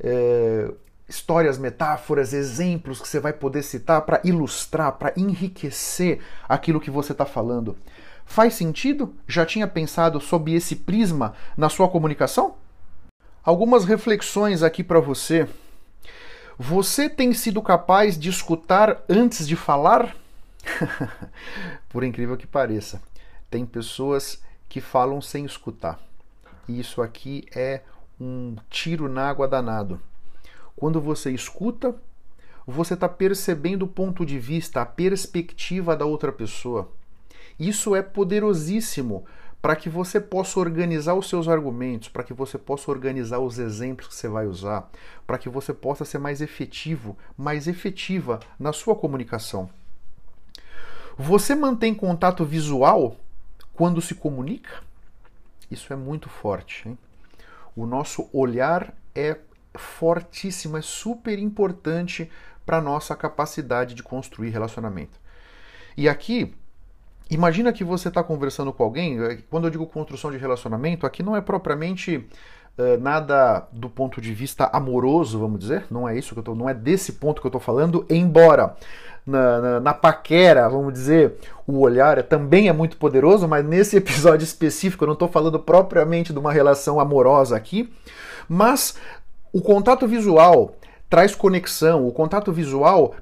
É 0.00 0.70
histórias, 1.08 1.58
metáforas, 1.58 2.32
exemplos 2.32 2.98
que 2.98 3.06
você 3.06 3.20
vai 3.20 3.34
poder 3.34 3.62
citar 3.62 4.00
para 4.02 4.20
ilustrar, 4.24 4.92
para 4.92 5.12
enriquecer 5.14 6.20
aquilo 6.48 6.80
que 6.80 6.90
você 6.90 7.12
está 7.12 7.26
falando. 7.26 7.76
Faz 8.24 8.54
sentido? 8.54 9.14
Já 9.26 9.44
tinha 9.44 9.66
pensado 9.66 10.20
sob 10.20 10.52
esse 10.52 10.76
prisma 10.76 11.34
na 11.56 11.68
sua 11.68 11.88
comunicação? 11.88 12.54
Algumas 13.44 13.84
reflexões 13.84 14.62
aqui 14.62 14.84
para 14.84 15.00
você. 15.00 15.48
Você 16.58 17.08
tem 17.08 17.32
sido 17.32 17.60
capaz 17.60 18.18
de 18.18 18.28
escutar 18.28 19.02
antes 19.08 19.48
de 19.48 19.56
falar? 19.56 20.16
Por 21.88 22.04
incrível 22.04 22.36
que 22.36 22.46
pareça, 22.46 23.02
tem 23.50 23.66
pessoas 23.66 24.42
que 24.68 24.80
falam 24.80 25.20
sem 25.20 25.44
escutar. 25.44 26.00
E 26.68 26.78
isso 26.78 27.02
aqui 27.02 27.44
é 27.54 27.82
um 28.20 28.56
tiro 28.70 29.08
na 29.08 29.28
água 29.28 29.48
danado. 29.48 30.00
Quando 30.76 31.00
você 31.00 31.30
escuta, 31.30 31.94
você 32.66 32.94
está 32.94 33.08
percebendo 33.08 33.84
o 33.84 33.88
ponto 33.88 34.24
de 34.24 34.38
vista, 34.38 34.80
a 34.80 34.86
perspectiva 34.86 35.96
da 35.96 36.04
outra 36.04 36.30
pessoa. 36.30 36.88
Isso 37.62 37.94
é 37.94 38.02
poderosíssimo 38.02 39.24
para 39.60 39.76
que 39.76 39.88
você 39.88 40.18
possa 40.18 40.58
organizar 40.58 41.14
os 41.14 41.28
seus 41.28 41.46
argumentos, 41.46 42.08
para 42.08 42.24
que 42.24 42.34
você 42.34 42.58
possa 42.58 42.90
organizar 42.90 43.38
os 43.38 43.56
exemplos 43.56 44.08
que 44.08 44.16
você 44.16 44.26
vai 44.26 44.48
usar, 44.48 44.90
para 45.24 45.38
que 45.38 45.48
você 45.48 45.72
possa 45.72 46.04
ser 46.04 46.18
mais 46.18 46.40
efetivo, 46.40 47.16
mais 47.38 47.68
efetiva 47.68 48.40
na 48.58 48.72
sua 48.72 48.96
comunicação. 48.96 49.70
Você 51.16 51.54
mantém 51.54 51.94
contato 51.94 52.44
visual 52.44 53.16
quando 53.74 54.02
se 54.02 54.16
comunica? 54.16 54.82
Isso 55.70 55.92
é 55.92 55.96
muito 55.96 56.28
forte. 56.28 56.88
Hein? 56.88 56.98
O 57.76 57.86
nosso 57.86 58.28
olhar 58.32 58.92
é 59.14 59.38
fortíssimo, 59.76 60.76
é 60.76 60.82
super 60.82 61.38
importante 61.38 62.28
para 62.66 62.78
a 62.78 62.82
nossa 62.82 63.14
capacidade 63.14 63.94
de 63.94 64.02
construir 64.02 64.50
relacionamento. 64.50 65.20
E 65.96 66.08
aqui 66.08 66.56
Imagina 67.30 67.72
que 67.72 67.84
você 67.84 68.08
está 68.08 68.22
conversando 68.22 68.72
com 68.72 68.82
alguém, 68.82 69.22
é, 69.22 69.38
quando 69.50 69.64
eu 69.64 69.70
digo 69.70 69.86
construção 69.86 70.30
de 70.30 70.36
relacionamento, 70.36 71.06
aqui 71.06 71.22
não 71.22 71.34
é 71.34 71.40
propriamente 71.40 72.16
uh, 72.78 73.00
nada 73.00 73.66
do 73.72 73.88
ponto 73.88 74.20
de 74.20 74.32
vista 74.34 74.68
amoroso, 74.72 75.38
vamos 75.38 75.58
dizer, 75.58 75.86
não 75.90 76.08
é 76.08 76.16
isso 76.16 76.34
que 76.34 76.40
eu 76.40 76.44
tô, 76.44 76.54
não 76.54 76.68
é 76.68 76.74
desse 76.74 77.14
ponto 77.14 77.40
que 77.40 77.46
eu 77.46 77.50
estou 77.50 77.60
falando, 77.60 78.04
embora 78.10 78.76
na, 79.26 79.60
na, 79.60 79.80
na, 79.80 79.94
paquera, 79.94 80.68
vamos 80.68 80.92
dizer, 80.92 81.34
o 81.66 81.78
olhar 81.78 82.18
é, 82.18 82.22
também 82.22 82.68
é 82.68 82.72
muito 82.72 82.96
poderoso, 82.96 83.46
mas 83.48 83.64
nesse 83.64 83.96
episódio 83.98 84.44
específico 84.44 85.04
eu 85.04 85.06
não 85.06 85.14
estou 85.14 85.28
falando 85.28 85.58
propriamente 85.58 86.32
de 86.32 86.38
uma 86.38 86.52
relação 86.52 87.00
amorosa 87.00 87.56
aqui, 87.56 87.92
mas 88.48 88.96
o 89.52 89.60
contato 89.60 90.06
visual 90.06 90.74
traz 91.08 91.34
conexão, 91.34 92.06
o 92.06 92.12
contato 92.12 92.52
visual 92.52 93.14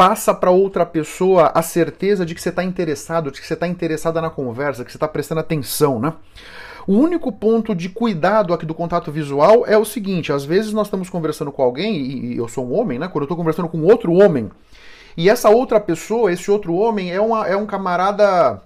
passa 0.00 0.32
para 0.32 0.50
outra 0.50 0.86
pessoa 0.86 1.52
a 1.54 1.60
certeza 1.60 2.24
de 2.24 2.34
que 2.34 2.40
você 2.40 2.48
está 2.48 2.64
interessado, 2.64 3.30
de 3.30 3.38
que 3.38 3.46
você 3.46 3.52
está 3.52 3.68
interessada 3.68 4.18
na 4.18 4.30
conversa, 4.30 4.82
que 4.82 4.90
você 4.90 4.96
está 4.96 5.06
prestando 5.06 5.42
atenção, 5.42 6.00
né? 6.00 6.14
O 6.86 6.94
único 6.94 7.30
ponto 7.30 7.74
de 7.74 7.90
cuidado 7.90 8.54
aqui 8.54 8.64
do 8.64 8.74
contato 8.74 9.12
visual 9.12 9.66
é 9.66 9.76
o 9.76 9.84
seguinte: 9.84 10.32
às 10.32 10.42
vezes 10.42 10.72
nós 10.72 10.86
estamos 10.86 11.10
conversando 11.10 11.52
com 11.52 11.62
alguém, 11.62 11.96
e 11.96 12.38
eu 12.38 12.48
sou 12.48 12.66
um 12.66 12.80
homem, 12.80 12.98
né? 12.98 13.08
Quando 13.08 13.24
eu 13.24 13.26
estou 13.26 13.36
conversando 13.36 13.68
com 13.68 13.82
outro 13.82 14.14
homem, 14.14 14.50
e 15.18 15.28
essa 15.28 15.50
outra 15.50 15.78
pessoa, 15.78 16.32
esse 16.32 16.50
outro 16.50 16.72
homem, 16.76 17.12
é, 17.12 17.20
uma, 17.20 17.46
é 17.46 17.54
um 17.54 17.66
camarada 17.66 18.62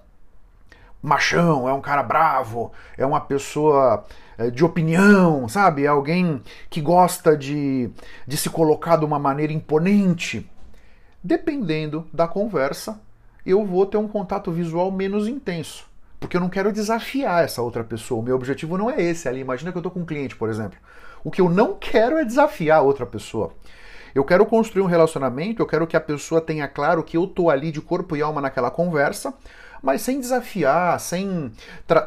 machão, 1.03 1.69
é 1.69 1.73
um 1.73 1.81
cara 1.81 2.05
bravo, 2.05 2.71
é 2.97 3.05
uma 3.05 3.21
pessoa 3.21 4.05
é, 4.39 4.51
de 4.51 4.65
opinião, 4.65 5.49
sabe? 5.49 5.83
É 5.83 5.89
alguém 5.89 6.41
que 6.71 6.81
gosta 6.81 7.37
de, 7.37 7.91
de 8.25 8.37
se 8.37 8.49
colocar 8.49 8.95
de 8.95 9.05
uma 9.05 9.19
maneira 9.19 9.53
imponente 9.53 10.49
dependendo 11.25 12.07
da 12.13 12.29
conversa, 12.29 13.01
eu 13.47 13.65
vou 13.65 13.87
ter 13.87 13.97
um 13.97 14.07
contato 14.07 14.53
visual 14.53 14.93
menos 14.93 15.27
intenso. 15.27 15.87
Porque 16.21 16.37
eu 16.37 16.41
não 16.41 16.51
quero 16.51 16.73
desafiar 16.73 17.45
essa 17.45 17.63
outra 17.63 17.83
pessoa. 17.83 18.21
O 18.21 18.23
meu 18.23 18.37
objetivo 18.37 18.77
não 18.77 18.91
é 18.91 19.01
esse 19.03 19.27
ali. 19.27 19.41
Imagina 19.41 19.73
que 19.73 19.79
eu 19.79 19.81
estou 19.81 19.91
com 19.91 20.01
um 20.01 20.05
cliente, 20.05 20.37
por 20.37 20.51
exemplo. 20.51 20.79
O 21.25 21.31
que 21.31 21.41
eu 21.41 21.49
não 21.49 21.75
quero 21.75 22.19
é 22.19 22.25
desafiar 22.25 22.79
a 22.79 22.83
outra 22.83 23.07
pessoa. 23.07 23.53
Eu 24.15 24.23
quero 24.23 24.47
construir 24.47 24.83
um 24.83 24.87
relacionamento, 24.87 25.61
eu 25.61 25.67
quero 25.67 25.87
que 25.87 25.97
a 25.97 26.01
pessoa 26.01 26.41
tenha 26.41 26.69
claro 26.69 27.03
que 27.03 27.17
eu 27.17 27.25
estou 27.25 27.51
ali 27.51 27.73
de 27.73 27.81
corpo 27.81 28.17
e 28.17 28.23
alma 28.23 28.41
naquela 28.41 28.71
conversa, 28.71 29.35
mas 29.85 30.01
sem 30.01 30.19
desafiar, 30.19 30.99
sem, 30.99 31.53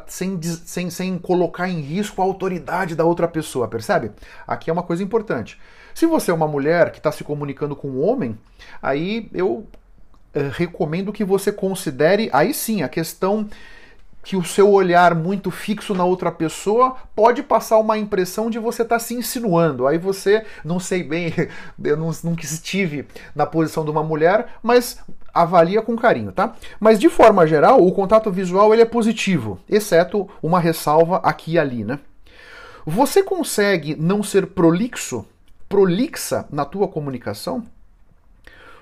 sem, 0.08 0.42
sem, 0.42 0.90
sem 0.90 1.18
colocar 1.20 1.70
em 1.70 1.80
risco 1.80 2.20
a 2.20 2.26
autoridade 2.26 2.96
da 2.96 3.06
outra 3.06 3.28
pessoa, 3.28 3.68
percebe? 3.68 4.12
Aqui 4.48 4.72
é 4.72 4.74
uma 4.74 4.82
coisa 4.82 5.04
importante. 5.04 5.60
Se 5.94 6.08
você 6.08 6.32
é 6.32 6.34
uma 6.34 6.48
mulher 6.48 6.92
que 6.92 6.98
está 6.98 7.12
se 7.12 7.24
comunicando 7.24 7.76
com 7.76 7.88
um 7.88 8.04
homem, 8.04 8.36
aí 8.82 9.30
eu 9.32 9.68
eh, 10.34 10.50
recomendo 10.52 11.13
que 11.13 11.24
você 11.24 11.52
considere, 11.52 12.32
aí 12.34 12.52
sim, 12.52 12.82
a 12.82 12.90
questão 12.90 13.48
que 14.24 14.36
o 14.36 14.44
seu 14.44 14.70
olhar 14.72 15.13
muito 15.13 15.52
fixo 15.52 15.94
na 15.94 16.04
outra 16.04 16.32
pessoa 16.32 16.98
pode 17.16 17.42
passar 17.44 17.78
uma 17.78 17.98
impressão 17.98 18.50
de 18.50 18.60
você 18.60 18.82
estar 18.82 18.96
tá 18.96 19.00
se 19.00 19.13
insinuando. 19.13 19.86
Aí 19.86 20.00
você, 20.00 20.46
não 20.66 20.80
sei 20.80 21.04
bem, 21.04 21.32
eu 21.82 21.96
não, 21.96 22.12
nunca 22.24 22.44
estive 22.44 23.08
na 23.36 23.46
posição 23.46 23.86
de 23.86 23.92
uma 23.92 24.04
mulher, 24.04 24.50
mas 24.63 25.00
avalia 25.34 25.82
com 25.82 25.96
carinho, 25.96 26.32
tá? 26.32 26.56
Mas 26.80 27.00
de 27.00 27.10
forma 27.10 27.46
geral, 27.46 27.86
o 27.86 27.92
contato 27.92 28.32
visual 28.32 28.74
ele 28.74 28.82
é 28.82 28.86
positivo, 28.86 29.60
exceto 29.70 30.30
uma 30.42 30.60
ressalva 30.60 31.18
aqui 31.18 31.54
e 31.54 31.60
ali, 31.60 31.84
né? 31.84 32.00
Você 32.86 33.22
consegue 33.22 33.96
não 33.96 34.24
ser 34.24 34.48
prolixo 34.48 35.26
prolixa 35.68 36.46
na 36.50 36.66
tua 36.66 36.88
comunicação? 36.88 37.63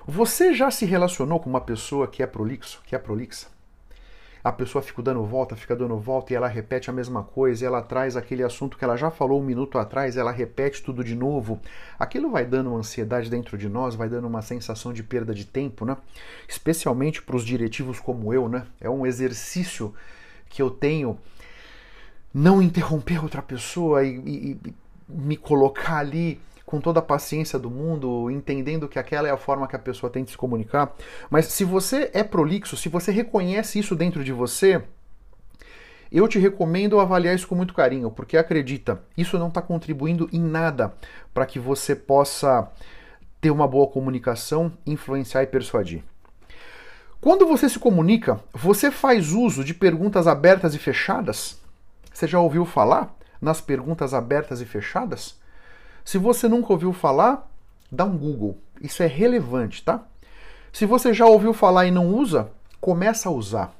Você 0.06 0.54
já 0.54 0.70
se 0.70 0.86
relacionou 0.86 1.40
com 1.40 1.50
uma 1.50 1.60
pessoa 1.60 2.06
que 2.06 2.22
é 2.22 2.26
prolixo, 2.26 2.80
que 2.86 2.94
é 2.94 2.98
prolixa? 2.98 3.48
A 4.46 4.52
pessoa 4.52 4.80
fica 4.80 5.02
dando 5.02 5.24
volta, 5.24 5.56
fica 5.56 5.74
dando 5.74 5.98
volta 5.98 6.32
e 6.32 6.36
ela 6.36 6.46
repete 6.46 6.88
a 6.88 6.92
mesma 6.92 7.24
coisa, 7.24 7.66
ela 7.66 7.82
traz 7.82 8.16
aquele 8.16 8.44
assunto 8.44 8.78
que 8.78 8.84
ela 8.84 8.96
já 8.96 9.10
falou 9.10 9.40
um 9.40 9.44
minuto 9.44 9.76
atrás, 9.76 10.16
ela 10.16 10.30
repete 10.30 10.84
tudo 10.84 11.02
de 11.02 11.16
novo. 11.16 11.60
Aquilo 11.98 12.30
vai 12.30 12.46
dando 12.46 12.70
uma 12.70 12.78
ansiedade 12.78 13.28
dentro 13.28 13.58
de 13.58 13.68
nós, 13.68 13.96
vai 13.96 14.08
dando 14.08 14.28
uma 14.28 14.42
sensação 14.42 14.92
de 14.92 15.02
perda 15.02 15.34
de 15.34 15.44
tempo, 15.44 15.84
né? 15.84 15.96
Especialmente 16.46 17.20
para 17.22 17.34
os 17.34 17.44
diretivos 17.44 17.98
como 17.98 18.32
eu, 18.32 18.48
né? 18.48 18.68
É 18.80 18.88
um 18.88 19.04
exercício 19.04 19.92
que 20.48 20.62
eu 20.62 20.70
tenho 20.70 21.18
não 22.32 22.62
interromper 22.62 23.20
outra 23.20 23.42
pessoa 23.42 24.04
e, 24.04 24.16
e, 24.16 24.60
e 24.64 24.74
me 25.08 25.36
colocar 25.36 25.96
ali 25.96 26.40
com 26.66 26.80
toda 26.80 26.98
a 26.98 27.02
paciência 27.02 27.60
do 27.60 27.70
mundo, 27.70 28.28
entendendo 28.28 28.88
que 28.88 28.98
aquela 28.98 29.28
é 29.28 29.30
a 29.30 29.36
forma 29.36 29.68
que 29.68 29.76
a 29.76 29.78
pessoa 29.78 30.10
tem 30.10 30.24
de 30.24 30.32
se 30.32 30.36
comunicar. 30.36 30.92
Mas 31.30 31.46
se 31.46 31.64
você 31.64 32.10
é 32.12 32.24
prolixo, 32.24 32.76
se 32.76 32.88
você 32.88 33.12
reconhece 33.12 33.78
isso 33.78 33.94
dentro 33.94 34.24
de 34.24 34.32
você, 34.32 34.82
eu 36.10 36.26
te 36.26 36.40
recomendo 36.40 36.98
avaliar 36.98 37.36
isso 37.36 37.46
com 37.46 37.54
muito 37.54 37.72
carinho, 37.72 38.10
porque 38.10 38.36
acredita, 38.36 39.00
isso 39.16 39.38
não 39.38 39.46
está 39.46 39.62
contribuindo 39.62 40.28
em 40.32 40.40
nada 40.40 40.92
para 41.32 41.46
que 41.46 41.60
você 41.60 41.94
possa 41.94 42.68
ter 43.40 43.50
uma 43.50 43.68
boa 43.68 43.86
comunicação, 43.86 44.72
influenciar 44.84 45.44
e 45.44 45.46
persuadir. 45.46 46.02
Quando 47.20 47.46
você 47.46 47.68
se 47.68 47.78
comunica, 47.78 48.40
você 48.52 48.90
faz 48.90 49.32
uso 49.32 49.62
de 49.62 49.72
perguntas 49.72 50.26
abertas 50.26 50.74
e 50.74 50.78
fechadas? 50.78 51.60
Você 52.12 52.26
já 52.26 52.40
ouviu 52.40 52.64
falar 52.64 53.16
nas 53.40 53.60
perguntas 53.60 54.12
abertas 54.12 54.60
e 54.60 54.64
fechadas? 54.64 55.38
Se 56.06 56.18
você 56.18 56.48
nunca 56.48 56.72
ouviu 56.72 56.92
falar, 56.92 57.50
dá 57.90 58.04
um 58.04 58.16
Google. 58.16 58.56
Isso 58.80 59.02
é 59.02 59.08
relevante, 59.08 59.82
tá? 59.82 60.04
Se 60.72 60.86
você 60.86 61.12
já 61.12 61.26
ouviu 61.26 61.52
falar 61.52 61.86
e 61.86 61.90
não 61.90 62.06
usa, 62.06 62.48
começa 62.80 63.28
a 63.28 63.32
usar. 63.32 63.74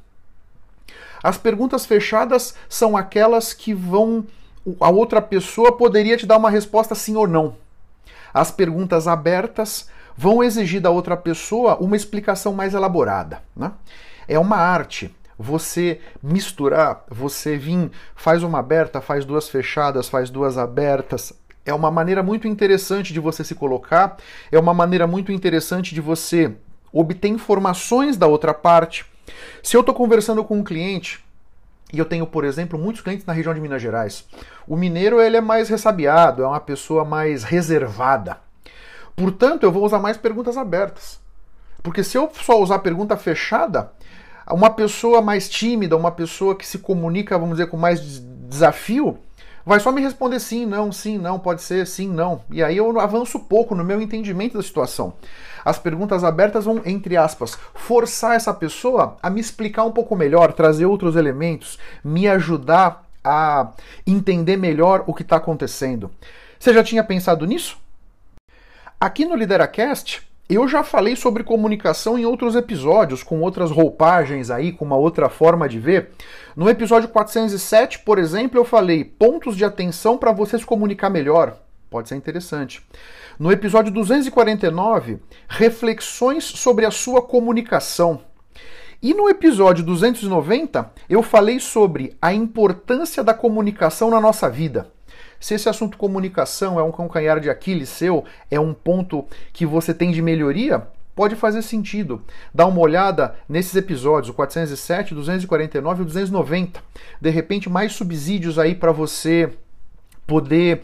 As 1.22 1.38
perguntas 1.38 1.86
fechadas 1.86 2.56
são 2.68 2.96
aquelas 2.96 3.54
que 3.54 3.72
vão 3.72 4.26
a 4.80 4.90
outra 4.90 5.22
pessoa 5.22 5.76
poderia 5.76 6.16
te 6.16 6.26
dar 6.26 6.36
uma 6.36 6.50
resposta 6.50 6.96
sim 6.96 7.14
ou 7.14 7.28
não. 7.28 7.54
As 8.34 8.50
perguntas 8.50 9.06
abertas 9.06 9.88
vão 10.16 10.42
exigir 10.42 10.80
da 10.80 10.90
outra 10.90 11.16
pessoa 11.16 11.76
uma 11.76 11.94
explicação 11.94 12.52
mais 12.52 12.74
elaborada. 12.74 13.40
Né? 13.54 13.70
É 14.26 14.36
uma 14.36 14.56
arte. 14.56 15.14
Você 15.38 16.00
misturar, 16.20 17.04
você 17.08 17.56
vir, 17.56 17.92
faz 18.16 18.42
uma 18.42 18.58
aberta, 18.58 19.00
faz 19.00 19.24
duas 19.24 19.48
fechadas, 19.48 20.08
faz 20.08 20.28
duas 20.28 20.58
abertas, 20.58 21.32
é 21.66 21.74
uma 21.74 21.90
maneira 21.90 22.22
muito 22.22 22.46
interessante 22.46 23.12
de 23.12 23.20
você 23.20 23.42
se 23.42 23.54
colocar, 23.54 24.16
é 24.50 24.58
uma 24.58 24.72
maneira 24.72 25.06
muito 25.06 25.32
interessante 25.32 25.92
de 25.94 26.00
você 26.00 26.54
obter 26.92 27.28
informações 27.28 28.16
da 28.16 28.26
outra 28.26 28.54
parte, 28.54 29.04
Se 29.62 29.76
eu 29.76 29.80
estou 29.80 29.94
conversando 29.94 30.44
com 30.44 30.58
um 30.58 30.64
cliente 30.64 31.22
e 31.92 31.98
eu 31.98 32.04
tenho, 32.04 32.26
por 32.26 32.44
exemplo, 32.44 32.78
muitos 32.78 33.02
clientes 33.02 33.26
na 33.26 33.32
região 33.32 33.52
de 33.52 33.60
Minas 33.60 33.82
Gerais. 33.82 34.24
O 34.66 34.76
mineiro 34.76 35.20
ele 35.20 35.36
é 35.36 35.40
mais 35.40 35.68
ressabiado, 35.68 36.44
é 36.44 36.46
uma 36.46 36.60
pessoa 36.60 37.04
mais 37.04 37.42
reservada. 37.42 38.38
Portanto, 39.16 39.64
eu 39.64 39.72
vou 39.72 39.84
usar 39.84 39.98
mais 39.98 40.16
perguntas 40.16 40.56
abertas. 40.56 41.20
Porque 41.82 42.04
se 42.04 42.16
eu 42.16 42.30
só 42.32 42.60
usar 42.60 42.78
pergunta 42.80 43.16
fechada, 43.16 43.92
uma 44.48 44.70
pessoa 44.70 45.20
mais 45.20 45.48
tímida, 45.48 45.96
uma 45.96 46.12
pessoa 46.12 46.54
que 46.54 46.66
se 46.66 46.78
comunica, 46.78 47.38
vamos 47.38 47.56
dizer, 47.56 47.68
com 47.68 47.76
mais 47.76 48.00
desafio, 48.48 49.18
vai 49.66 49.80
só 49.80 49.90
me 49.90 50.00
responder 50.00 50.38
sim, 50.38 50.64
não, 50.64 50.92
sim, 50.92 51.18
não, 51.18 51.40
pode 51.40 51.60
ser, 51.60 51.84
sim, 51.88 52.08
não. 52.08 52.40
E 52.48 52.62
aí 52.62 52.76
eu 52.76 53.00
avanço 53.00 53.40
pouco 53.40 53.74
no 53.74 53.82
meu 53.82 54.00
entendimento 54.00 54.56
da 54.56 54.62
situação. 54.62 55.14
As 55.64 55.76
perguntas 55.76 56.22
abertas 56.22 56.64
vão, 56.64 56.80
entre 56.86 57.16
aspas, 57.16 57.58
forçar 57.74 58.36
essa 58.36 58.54
pessoa 58.54 59.16
a 59.20 59.28
me 59.28 59.40
explicar 59.40 59.82
um 59.82 59.90
pouco 59.90 60.14
melhor, 60.14 60.52
trazer 60.52 60.86
outros 60.86 61.16
elementos, 61.16 61.76
me 62.04 62.28
ajudar 62.28 63.04
a 63.24 63.72
entender 64.06 64.56
melhor 64.56 65.02
o 65.08 65.12
que 65.12 65.22
está 65.22 65.36
acontecendo. 65.36 66.12
Você 66.60 66.72
já 66.72 66.84
tinha 66.84 67.02
pensado 67.02 67.44
nisso? 67.44 67.76
Aqui 69.00 69.24
no 69.24 69.34
Lideracast, 69.34 70.22
eu 70.54 70.68
já 70.68 70.84
falei 70.84 71.16
sobre 71.16 71.42
comunicação 71.42 72.16
em 72.16 72.24
outros 72.24 72.54
episódios, 72.54 73.22
com 73.22 73.40
outras 73.40 73.70
roupagens 73.70 74.48
aí, 74.48 74.70
com 74.70 74.84
uma 74.84 74.96
outra 74.96 75.28
forma 75.28 75.68
de 75.68 75.80
ver. 75.80 76.10
No 76.54 76.70
episódio 76.70 77.08
407, 77.08 77.98
por 78.00 78.16
exemplo, 78.18 78.58
eu 78.58 78.64
falei 78.64 79.02
pontos 79.02 79.56
de 79.56 79.64
atenção 79.64 80.16
para 80.16 80.30
você 80.30 80.56
se 80.56 80.64
comunicar 80.64 81.10
melhor. 81.10 81.56
Pode 81.90 82.08
ser 82.08 82.14
interessante. 82.14 82.80
No 83.38 83.50
episódio 83.50 83.92
249, 83.92 85.18
reflexões 85.48 86.44
sobre 86.44 86.86
a 86.86 86.90
sua 86.92 87.20
comunicação. 87.22 88.20
E 89.02 89.12
no 89.12 89.28
episódio 89.28 89.84
290, 89.84 90.90
eu 91.08 91.22
falei 91.22 91.60
sobre 91.60 92.16
a 92.22 92.32
importância 92.32 93.22
da 93.22 93.34
comunicação 93.34 94.10
na 94.10 94.20
nossa 94.20 94.48
vida. 94.48 94.90
Se 95.46 95.54
esse 95.54 95.68
assunto 95.68 95.96
comunicação 95.96 96.76
é 96.80 96.82
um 96.82 96.90
calcanhar 96.90 97.38
de 97.38 97.48
Aquiles 97.48 97.88
seu, 97.88 98.24
é 98.50 98.58
um 98.58 98.74
ponto 98.74 99.24
que 99.52 99.64
você 99.64 99.94
tem 99.94 100.10
de 100.10 100.20
melhoria, 100.20 100.88
pode 101.14 101.36
fazer 101.36 101.62
sentido. 101.62 102.20
Dá 102.52 102.66
uma 102.66 102.80
olhada 102.80 103.36
nesses 103.48 103.76
episódios, 103.76 104.30
o 104.30 104.34
407, 104.34 105.14
249 105.14 106.02
e 106.02 106.04
290. 106.04 106.82
De 107.20 107.30
repente, 107.30 107.70
mais 107.70 107.92
subsídios 107.92 108.58
aí 108.58 108.74
para 108.74 108.90
você 108.90 109.52
poder 110.26 110.82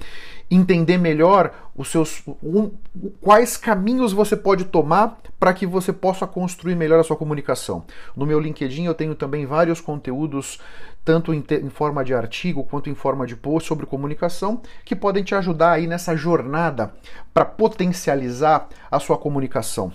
entender 0.55 0.99
melhor 0.99 1.53
os 1.75 1.89
seus 1.89 2.23
um, 2.43 2.71
quais 3.21 3.57
caminhos 3.57 4.13
você 4.13 4.37
pode 4.37 4.67
tomar 4.67 5.19
para 5.41 5.55
que 5.55 5.67
você 5.67 5.93
possa 5.93 6.27
construir 6.27 6.77
melhor 6.77 7.01
a 7.01 7.05
sua 7.05 7.17
comunicação. 7.17 7.85
No 8.15 8.27
meu 8.27 8.39
LinkedIn 8.39 8.85
eu 8.85 8.95
tenho 8.95 9.15
também 9.15 9.47
vários 9.47 9.81
conteúdos 9.81 10.61
tanto 11.05 11.35
em, 11.35 11.43
em, 11.51 11.71
forma 11.71 12.05
de 12.05 12.15
artigo 12.15 12.63
quanto 12.65 12.89
em 12.89 12.95
forma 12.95 13.27
de 13.27 13.35
post 13.35 13.69
sobre 13.69 13.87
comunicação, 13.87 14.61
que 14.85 14.95
podem 14.95 15.25
te 15.25 15.35
ajudar 15.35 15.73
aí 15.73 15.87
nessa 15.87 16.15
jornada 16.17 16.93
para 17.35 17.45
potencializar 17.45 18.69
a 18.91 19.01
sua 19.01 19.19
comunicação. 19.19 19.93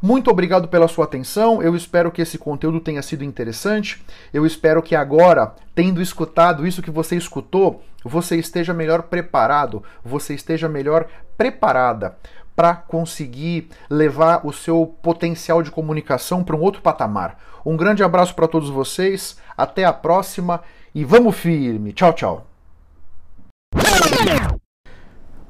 Muito 0.00 0.30
obrigado 0.30 0.68
pela 0.68 0.88
sua 0.88 1.04
atenção. 1.04 1.62
Eu 1.62 1.74
espero 1.74 2.10
que 2.10 2.22
esse 2.22 2.38
conteúdo 2.38 2.80
tenha 2.80 3.02
sido 3.02 3.24
interessante. 3.24 4.04
Eu 4.32 4.44
espero 4.44 4.82
que 4.82 4.94
agora, 4.94 5.54
tendo 5.74 6.02
escutado 6.02 6.66
isso 6.66 6.82
que 6.82 6.90
você 6.90 7.16
escutou, 7.16 7.82
você 8.04 8.36
esteja 8.36 8.74
melhor 8.74 9.04
preparado, 9.04 9.82
você 10.04 10.34
esteja 10.34 10.68
melhor 10.68 11.06
preparada 11.36 12.16
para 12.54 12.74
conseguir 12.74 13.68
levar 13.90 14.46
o 14.46 14.52
seu 14.52 14.86
potencial 15.02 15.62
de 15.62 15.70
comunicação 15.70 16.44
para 16.44 16.54
um 16.54 16.60
outro 16.60 16.82
patamar. 16.82 17.38
Um 17.64 17.76
grande 17.76 18.04
abraço 18.04 18.34
para 18.34 18.46
todos 18.46 18.68
vocês, 18.68 19.38
até 19.56 19.84
a 19.84 19.92
próxima 19.92 20.60
e 20.94 21.04
vamos 21.04 21.34
firme. 21.36 21.92
Tchau, 21.92 22.12
tchau. 22.12 22.46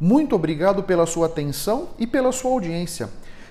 Muito 0.01 0.35
obrigado 0.35 0.83
pela 0.83 1.07
sua 1.07 1.27
atenção 1.27 1.89
e 1.99 2.07
pela 2.07 2.33
sua 2.33 2.51
audiência. 2.51 3.09